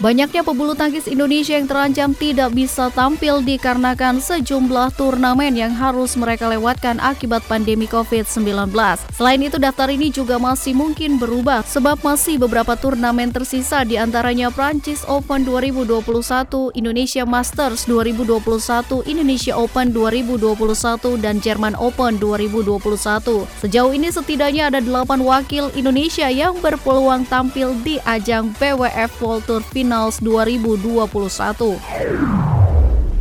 Banyaknya 0.00 0.40
pebulu 0.40 0.72
tangkis 0.72 1.04
Indonesia 1.12 1.60
yang 1.60 1.68
terancam 1.68 2.16
tidak 2.16 2.56
bisa 2.56 2.88
tampil 2.96 3.44
dikarenakan 3.44 4.16
sejumlah 4.16 4.96
turnamen 4.96 5.52
yang 5.52 5.76
harus 5.76 6.16
mereka 6.16 6.48
lewatkan 6.48 6.96
akibat 7.04 7.44
pandemi 7.44 7.84
COVID-19. 7.84 8.72
Selain 9.12 9.40
itu, 9.44 9.60
daftar 9.60 9.92
ini 9.92 10.08
juga 10.08 10.40
masih 10.40 10.72
mungkin 10.72 11.20
berubah 11.20 11.68
sebab 11.68 12.00
masih 12.00 12.40
beberapa 12.40 12.80
turnamen 12.80 13.28
tersisa 13.28 13.84
di 13.84 14.00
antaranya 14.00 14.48
Prancis 14.48 15.04
Open 15.04 15.44
2021, 15.44 16.72
Indonesia 16.72 17.28
Masters 17.28 17.84
2021, 17.84 18.37
2021, 18.42 19.10
Indonesia 19.10 19.52
Open 19.58 19.90
2021, 19.90 21.18
dan 21.18 21.42
Jerman 21.42 21.74
Open 21.78 22.18
2021. 22.18 23.46
Sejauh 23.58 23.92
ini 23.94 24.08
setidaknya 24.10 24.70
ada 24.70 24.80
8 24.82 25.22
wakil 25.22 25.70
Indonesia 25.74 26.30
yang 26.30 26.58
berpeluang 26.62 27.26
tampil 27.26 27.74
di 27.82 27.98
ajang 28.06 28.54
BWF 28.56 29.10
World 29.22 29.44
Tour 29.46 29.62
Finals 29.62 30.18
2021. 30.22 32.57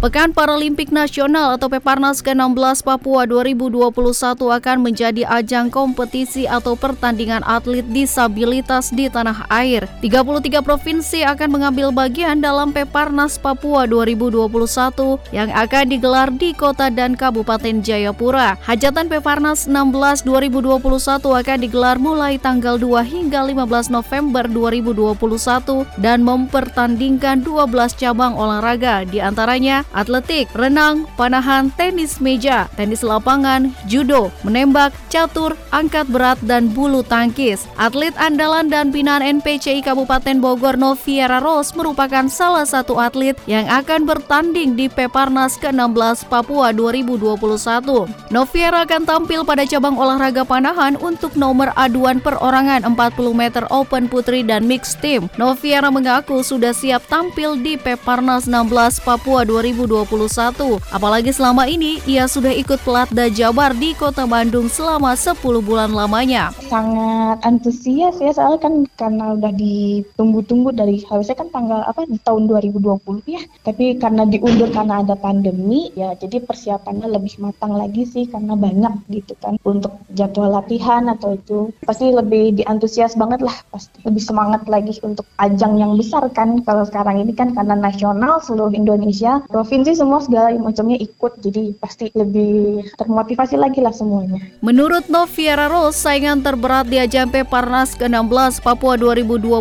Pekan 0.08 0.32
Paralimpik 0.32 0.88
Nasional 0.88 1.60
atau 1.60 1.67
Peparnas 1.67 2.24
ke-16 2.24 2.80
Papua 2.80 3.28
2021 3.28 3.91
akan 4.39 4.78
menjadi 4.80 5.28
ajang 5.28 5.67
kompetisi 5.67 6.48
atau 6.48 6.80
pertandingan 6.80 7.43
atlet 7.43 7.84
disabilitas 7.84 8.88
di 8.96 9.12
tanah 9.12 9.43
air. 9.52 9.84
33 10.00 10.63
provinsi 10.63 11.28
akan 11.28 11.60
mengambil 11.60 11.91
bagian 11.91 12.39
dalam 12.39 12.72
Peparnas 12.72 13.36
Papua 13.36 13.84
2021 13.84 14.48
yang 15.36 15.52
akan 15.52 15.86
digelar 15.91 16.32
di 16.32 16.56
kota 16.56 16.88
dan 16.88 17.12
Kabupaten 17.12 17.84
Jayapura. 17.84 18.56
Hajatan 18.63 19.12
Peparnas 19.12 19.67
16 19.67 20.24
2021 20.24 20.80
akan 21.20 21.58
digelar 21.60 22.00
mulai 22.00 22.39
tanggal 22.39 22.80
2 22.80 23.04
hingga 23.04 23.43
15 23.43 23.91
November 23.91 24.48
2021 24.48 25.20
dan 26.00 26.24
mempertandingkan 26.24 27.43
12 27.43 28.00
cabang 28.00 28.39
olahraga 28.39 29.04
di 29.04 29.20
antaranya 29.20 29.84
atletik, 29.97 30.45
renang, 30.53 31.10
panahan, 31.17 31.73
tenis 31.73 32.21
meja, 32.21 32.69
tenis 32.77 33.01
lapangan, 33.01 33.73
judo, 33.89 34.29
menembak, 34.45 34.93
catur, 35.10 35.57
angkat 35.73 36.05
berat, 36.13 36.38
dan 36.45 36.69
bulu 36.69 37.01
tangkis. 37.01 37.65
Atlet 37.81 38.13
andalan 38.21 38.69
dan 38.69 38.93
binaan 38.93 39.25
NPCI 39.25 39.81
Kabupaten 39.81 40.38
Bogor 40.38 40.77
Noviera 40.77 41.41
Ros 41.41 41.73
merupakan 41.73 42.29
salah 42.29 42.69
satu 42.69 43.01
atlet 43.01 43.33
yang 43.49 43.65
akan 43.65 44.05
bertanding 44.05 44.77
di 44.77 44.86
Peparnas 44.86 45.57
ke-16 45.57 46.29
Papua 46.29 46.69
2021. 46.69 48.05
Noviera 48.29 48.86
akan 48.86 49.03
tampil 49.10 49.41
pada 49.41 49.65
cabang 49.65 49.97
olahraga 49.97 50.45
panahan 50.45 50.93
untuk 51.01 51.33
nomor 51.33 51.73
aduan 51.73 52.21
perorangan 52.21 52.86
40 52.86 53.33
meter 53.33 53.63
open 53.73 54.05
putri 54.05 54.45
dan 54.45 54.69
mixed 54.69 55.01
team. 55.01 55.25
Noviera 55.41 55.89
mengaku 55.89 56.45
sudah 56.45 56.75
siap 56.75 57.01
tampil 57.10 57.57
di 57.57 57.79
Peparnas 57.79 58.45
16 58.45 59.01
Papua 59.01 59.41
2021 59.47 59.77
2021. 59.78 60.82
Apalagi 60.90 61.30
selama 61.30 61.70
ini 61.70 62.02
ia 62.10 62.26
sudah 62.26 62.50
ikut 62.50 62.82
pelatda 62.82 63.30
Jabar 63.30 63.78
di 63.78 63.94
Kota 63.94 64.26
Bandung 64.26 64.66
selama 64.66 65.13
10 65.13 65.38
bulan 65.62 65.94
lamanya. 65.94 66.50
Sangat 66.66 67.46
antusias 67.46 68.18
ya 68.18 68.34
soalnya 68.34 68.66
kan 68.66 68.74
karena 68.98 69.38
udah 69.38 69.54
ditunggu-tunggu 69.54 70.74
dari 70.74 71.06
harusnya 71.06 71.38
kan 71.38 71.54
tanggal 71.54 71.86
apa 71.86 72.10
di 72.10 72.18
tahun 72.26 72.50
2020 72.50 73.22
ya. 73.30 73.42
Tapi 73.62 74.02
karena 74.02 74.26
diundur 74.26 74.74
karena 74.74 75.06
ada 75.06 75.13
pandemi 75.13 75.92
ya 75.94 76.16
jadi 76.16 76.40
persiapannya 76.42 77.12
lebih 77.12 77.38
matang 77.44 77.76
lagi 77.76 78.08
sih 78.08 78.26
karena 78.30 78.56
banyak 78.56 78.94
gitu 79.12 79.36
kan 79.44 79.60
untuk 79.68 80.00
jadwal 80.16 80.50
latihan 80.50 81.12
atau 81.12 81.36
itu 81.36 81.70
pasti 81.84 82.10
lebih 82.10 82.56
diantusias 82.58 83.20
banget 83.20 83.44
lah 83.44 83.54
pasti 83.70 84.00
lebih 84.08 84.24
semangat 84.24 84.63
lagi 84.66 84.96
untuk 85.04 85.28
ajang 85.38 85.76
yang 85.78 85.94
besar 86.00 86.24
kan 86.32 86.63
kalau 86.63 86.88
sekarang 86.88 87.22
ini 87.22 87.36
kan 87.36 87.52
karena 87.52 87.76
nasional 87.76 88.40
seluruh 88.40 88.74
Indonesia 88.74 89.44
provinsi 89.67 89.99
semua 89.99 90.23
segala 90.23 90.56
macamnya 90.63 90.95
ikut 90.95 91.43
jadi 91.43 91.75
pasti 91.75 92.08
lebih 92.15 92.88
termotivasi 92.95 93.60
lagi 93.60 93.84
lah 93.84 93.91
semuanya. 93.91 94.39
Menurut 94.63 95.12
Noviera 95.12 95.67
Rose, 95.67 95.99
saingan 95.99 96.39
terberat 96.39 96.88
di 96.88 97.03
ajang 97.03 97.27
Peparnas 97.27 97.91
ke-16 97.99 98.63
Papua 98.63 98.95
2021 98.95 99.60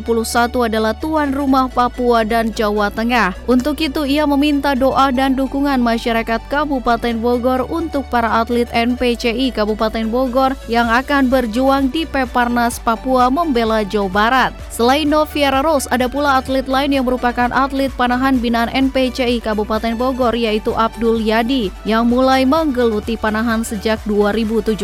adalah 0.62 0.94
tuan 0.94 1.34
rumah 1.34 1.66
Papua 1.66 2.22
dan 2.22 2.54
Jawa 2.54 2.86
Tengah. 2.94 3.34
Untuk 3.50 3.82
itu 3.82 4.06
ia 4.06 4.22
meminta 4.30 4.78
doa 4.78 5.10
dan 5.10 5.34
dukungan 5.34 5.82
masyarakat 5.82 6.38
Kabupaten 6.46 7.18
Bogor 7.18 7.66
untuk 7.66 8.06
para 8.06 8.30
atlet 8.30 8.70
NPCI 8.70 9.50
Kabupaten 9.58 10.06
Bogor 10.06 10.54
yang 10.70 10.86
akan 10.86 11.26
berjuang 11.26 11.90
di 11.90 12.06
Peparnas 12.06 12.78
Papua 12.78 13.26
membela 13.26 13.82
Jawa 13.82 14.06
Barat. 14.06 14.50
Selain 14.70 15.10
Noviera 15.10 15.66
Rose, 15.66 15.90
ada 15.90 16.06
pula 16.06 16.38
atlet 16.38 16.70
lain 16.70 16.94
yang 16.94 17.02
merupakan 17.02 17.50
atlet 17.50 17.90
panahan 17.98 18.38
binaan 18.38 18.70
NPCI 18.70 19.42
Kabupaten 19.42 19.95
Bogor 19.96 20.36
yaitu 20.36 20.76
Abdul 20.76 21.24
Yadi 21.24 21.72
yang 21.88 22.04
mulai 22.04 22.44
menggeluti 22.44 23.16
panahan 23.16 23.64
sejak 23.64 23.98
2017. 24.04 24.76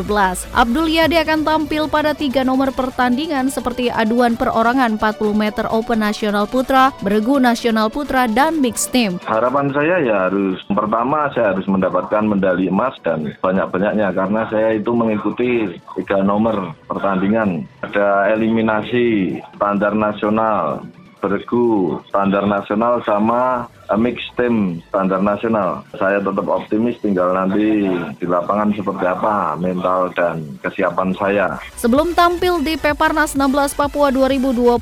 Abdul 0.57 0.88
Yadi 0.88 1.20
akan 1.20 1.44
tampil 1.44 1.87
pada 1.92 2.16
tiga 2.16 2.42
nomor 2.42 2.72
pertandingan 2.72 3.53
seperti 3.53 3.92
aduan 3.92 4.35
perorangan 4.40 4.96
40 4.96 5.37
meter 5.37 5.68
Open 5.68 6.01
Nasional 6.01 6.48
Putra, 6.48 6.90
Bergu 7.05 7.37
Nasional 7.37 7.92
Putra, 7.92 8.25
dan 8.25 8.59
Mixed 8.59 8.90
Team. 8.90 9.20
Harapan 9.29 9.68
saya 9.77 10.01
ya 10.01 10.16
harus 10.33 10.59
pertama 10.72 11.29
saya 11.37 11.53
harus 11.53 11.68
mendapatkan 11.68 12.25
medali 12.25 12.72
emas 12.72 12.96
dan 13.05 13.37
banyak-banyaknya 13.44 14.09
karena 14.16 14.48
saya 14.48 14.72
itu 14.72 14.90
mengikuti 14.96 15.77
tiga 16.01 16.25
nomor 16.25 16.72
pertandingan. 16.88 17.68
Ada 17.85 18.33
eliminasi 18.33 19.37
standar 19.53 19.92
nasional, 19.92 20.87
bergu 21.22 22.01
standar 22.11 22.44
nasional 22.48 22.98
sama 23.07 23.70
mix 23.99 24.25
team 24.38 24.81
standar 24.88 25.21
nasional. 25.21 25.85
Saya 25.97 26.23
tetap 26.23 26.47
optimis 26.49 26.97
tinggal 27.03 27.37
nanti 27.37 27.85
di 28.16 28.27
lapangan 28.27 28.73
seperti 28.73 29.05
apa 29.05 29.59
mental 29.61 30.09
dan 30.16 30.57
kesiapan 30.64 31.12
saya. 31.16 31.47
Sebelum 31.77 32.16
tampil 32.16 32.64
di 32.64 32.81
Peparnas 32.81 33.37
16 33.37 33.77
Papua 33.77 34.09
2021, 34.09 34.81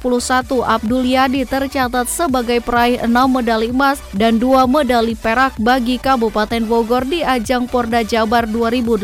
Abdul 0.63 1.05
Yadi 1.07 1.43
tercatat 1.49 2.07
sebagai 2.07 2.63
peraih 2.63 3.03
6 3.03 3.11
medali 3.27 3.75
emas 3.75 3.99
dan 4.15 4.39
2 4.39 4.67
medali 4.71 5.19
perak 5.19 5.59
bagi 5.59 5.99
Kabupaten 5.99 6.63
Bogor 6.67 7.03
di 7.07 7.27
ajang 7.27 7.67
Porda 7.67 8.07
Jabar 8.07 8.47
2018 8.47 9.03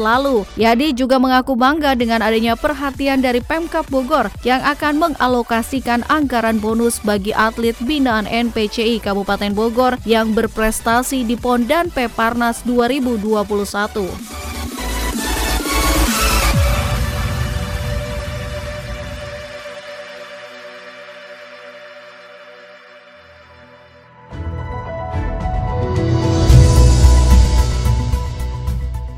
lalu. 0.00 0.46
Yadi 0.56 0.96
juga 0.96 1.20
mengaku 1.20 1.52
bangga 1.58 1.92
dengan 1.92 2.24
adanya 2.24 2.56
perhatian 2.56 3.20
dari 3.20 3.44
Pemkap 3.44 3.86
Bogor 3.92 4.32
yang 4.46 4.64
akan 4.64 4.96
mengalokasikan 5.10 6.06
anggaran 6.08 6.56
bonus 6.58 7.02
bagi 7.04 7.34
atlet 7.36 7.76
binaan 7.84 8.24
NPCI 8.24 9.02
Kabupaten 9.02 9.23
Bogor 9.56 9.96
yang 10.04 10.36
berprestasi 10.36 11.24
di 11.24 11.34
PON 11.34 11.64
dan 11.64 11.88
Peparnas 11.88 12.62
2021. 12.68 14.63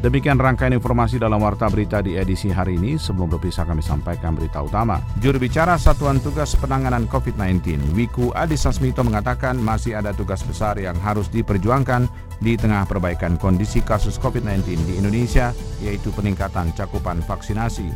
Demikian 0.06 0.38
rangkaian 0.38 0.70
informasi 0.70 1.18
dalam 1.18 1.42
Warta 1.42 1.66
Berita 1.66 1.98
di 1.98 2.14
edisi 2.14 2.46
hari 2.46 2.78
ini. 2.78 2.94
Sebelum 2.94 3.26
berpisah 3.26 3.66
kami 3.66 3.82
sampaikan 3.82 4.38
berita 4.38 4.62
utama. 4.62 5.02
Juru 5.18 5.42
bicara 5.42 5.74
Satuan 5.74 6.22
Tugas 6.22 6.54
Penanganan 6.54 7.10
COVID-19, 7.10 7.90
Wiku 7.90 8.30
Adisasmito 8.30 9.02
mengatakan 9.02 9.58
masih 9.58 9.98
ada 9.98 10.14
tugas 10.14 10.46
besar 10.46 10.78
yang 10.78 10.94
harus 11.02 11.26
diperjuangkan 11.26 12.06
di 12.38 12.54
tengah 12.54 12.86
perbaikan 12.86 13.34
kondisi 13.34 13.82
kasus 13.82 14.14
COVID-19 14.22 14.78
di 14.86 14.94
Indonesia, 14.94 15.50
yaitu 15.82 16.14
peningkatan 16.14 16.70
cakupan 16.78 17.18
vaksinasi. 17.26 17.90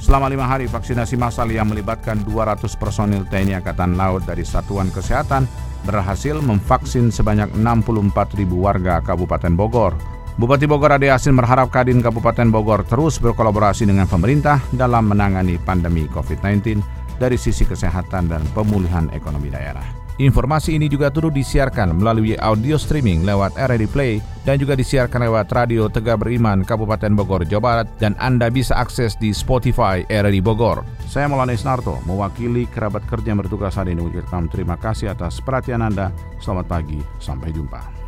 Selama 0.00 0.32
lima 0.32 0.48
hari 0.48 0.64
vaksinasi 0.64 1.20
massal 1.20 1.52
yang 1.52 1.68
melibatkan 1.68 2.24
200 2.24 2.72
personil 2.80 3.28
TNI 3.28 3.60
Angkatan 3.60 4.00
Laut 4.00 4.24
dari 4.24 4.48
Satuan 4.48 4.88
Kesehatan 4.88 5.44
berhasil 5.84 6.40
memvaksin 6.40 7.12
sebanyak 7.12 7.52
64 7.52 8.40
ribu 8.40 8.64
warga 8.64 9.04
Kabupaten 9.04 9.52
Bogor. 9.52 10.19
Bupati 10.40 10.64
Bogor 10.64 10.96
Ade 10.96 11.12
Yasin 11.12 11.36
berharap 11.36 11.68
Kadin 11.68 12.00
Kabupaten 12.00 12.48
Bogor 12.48 12.80
terus 12.88 13.20
berkolaborasi 13.20 13.84
dengan 13.84 14.08
pemerintah 14.08 14.56
dalam 14.72 15.12
menangani 15.12 15.60
pandemi 15.60 16.08
COVID-19 16.08 16.80
dari 17.20 17.36
sisi 17.36 17.68
kesehatan 17.68 18.32
dan 18.32 18.40
pemulihan 18.56 19.12
ekonomi 19.12 19.52
daerah. 19.52 19.84
Informasi 20.16 20.80
ini 20.80 20.88
juga 20.88 21.12
turut 21.12 21.36
disiarkan 21.36 21.92
melalui 21.92 22.40
audio 22.40 22.80
streaming 22.80 23.20
lewat 23.20 23.52
RRI 23.60 23.88
Play 23.92 24.12
dan 24.48 24.56
juga 24.56 24.80
disiarkan 24.80 25.28
lewat 25.28 25.52
Radio 25.52 25.92
Tegak 25.92 26.24
Beriman 26.24 26.64
Kabupaten 26.64 27.12
Bogor, 27.12 27.44
Jawa 27.44 27.84
Barat 27.84 27.88
dan 28.00 28.16
Anda 28.16 28.48
bisa 28.48 28.72
akses 28.80 29.20
di 29.20 29.36
Spotify 29.36 30.08
RRI 30.08 30.40
Bogor. 30.40 30.88
Saya 31.04 31.28
Maulana 31.28 31.52
Isnarto, 31.52 32.00
mewakili 32.08 32.64
kerabat 32.64 33.04
kerja 33.04 33.36
yang 33.36 33.44
bertugas 33.44 33.76
hari 33.76 33.92
ini 33.92 34.08
terima 34.48 34.80
kasih 34.80 35.12
atas 35.12 35.36
perhatian 35.44 35.84
Anda. 35.84 36.08
Selamat 36.40 36.64
pagi, 36.64 36.96
sampai 37.20 37.52
jumpa. 37.52 37.99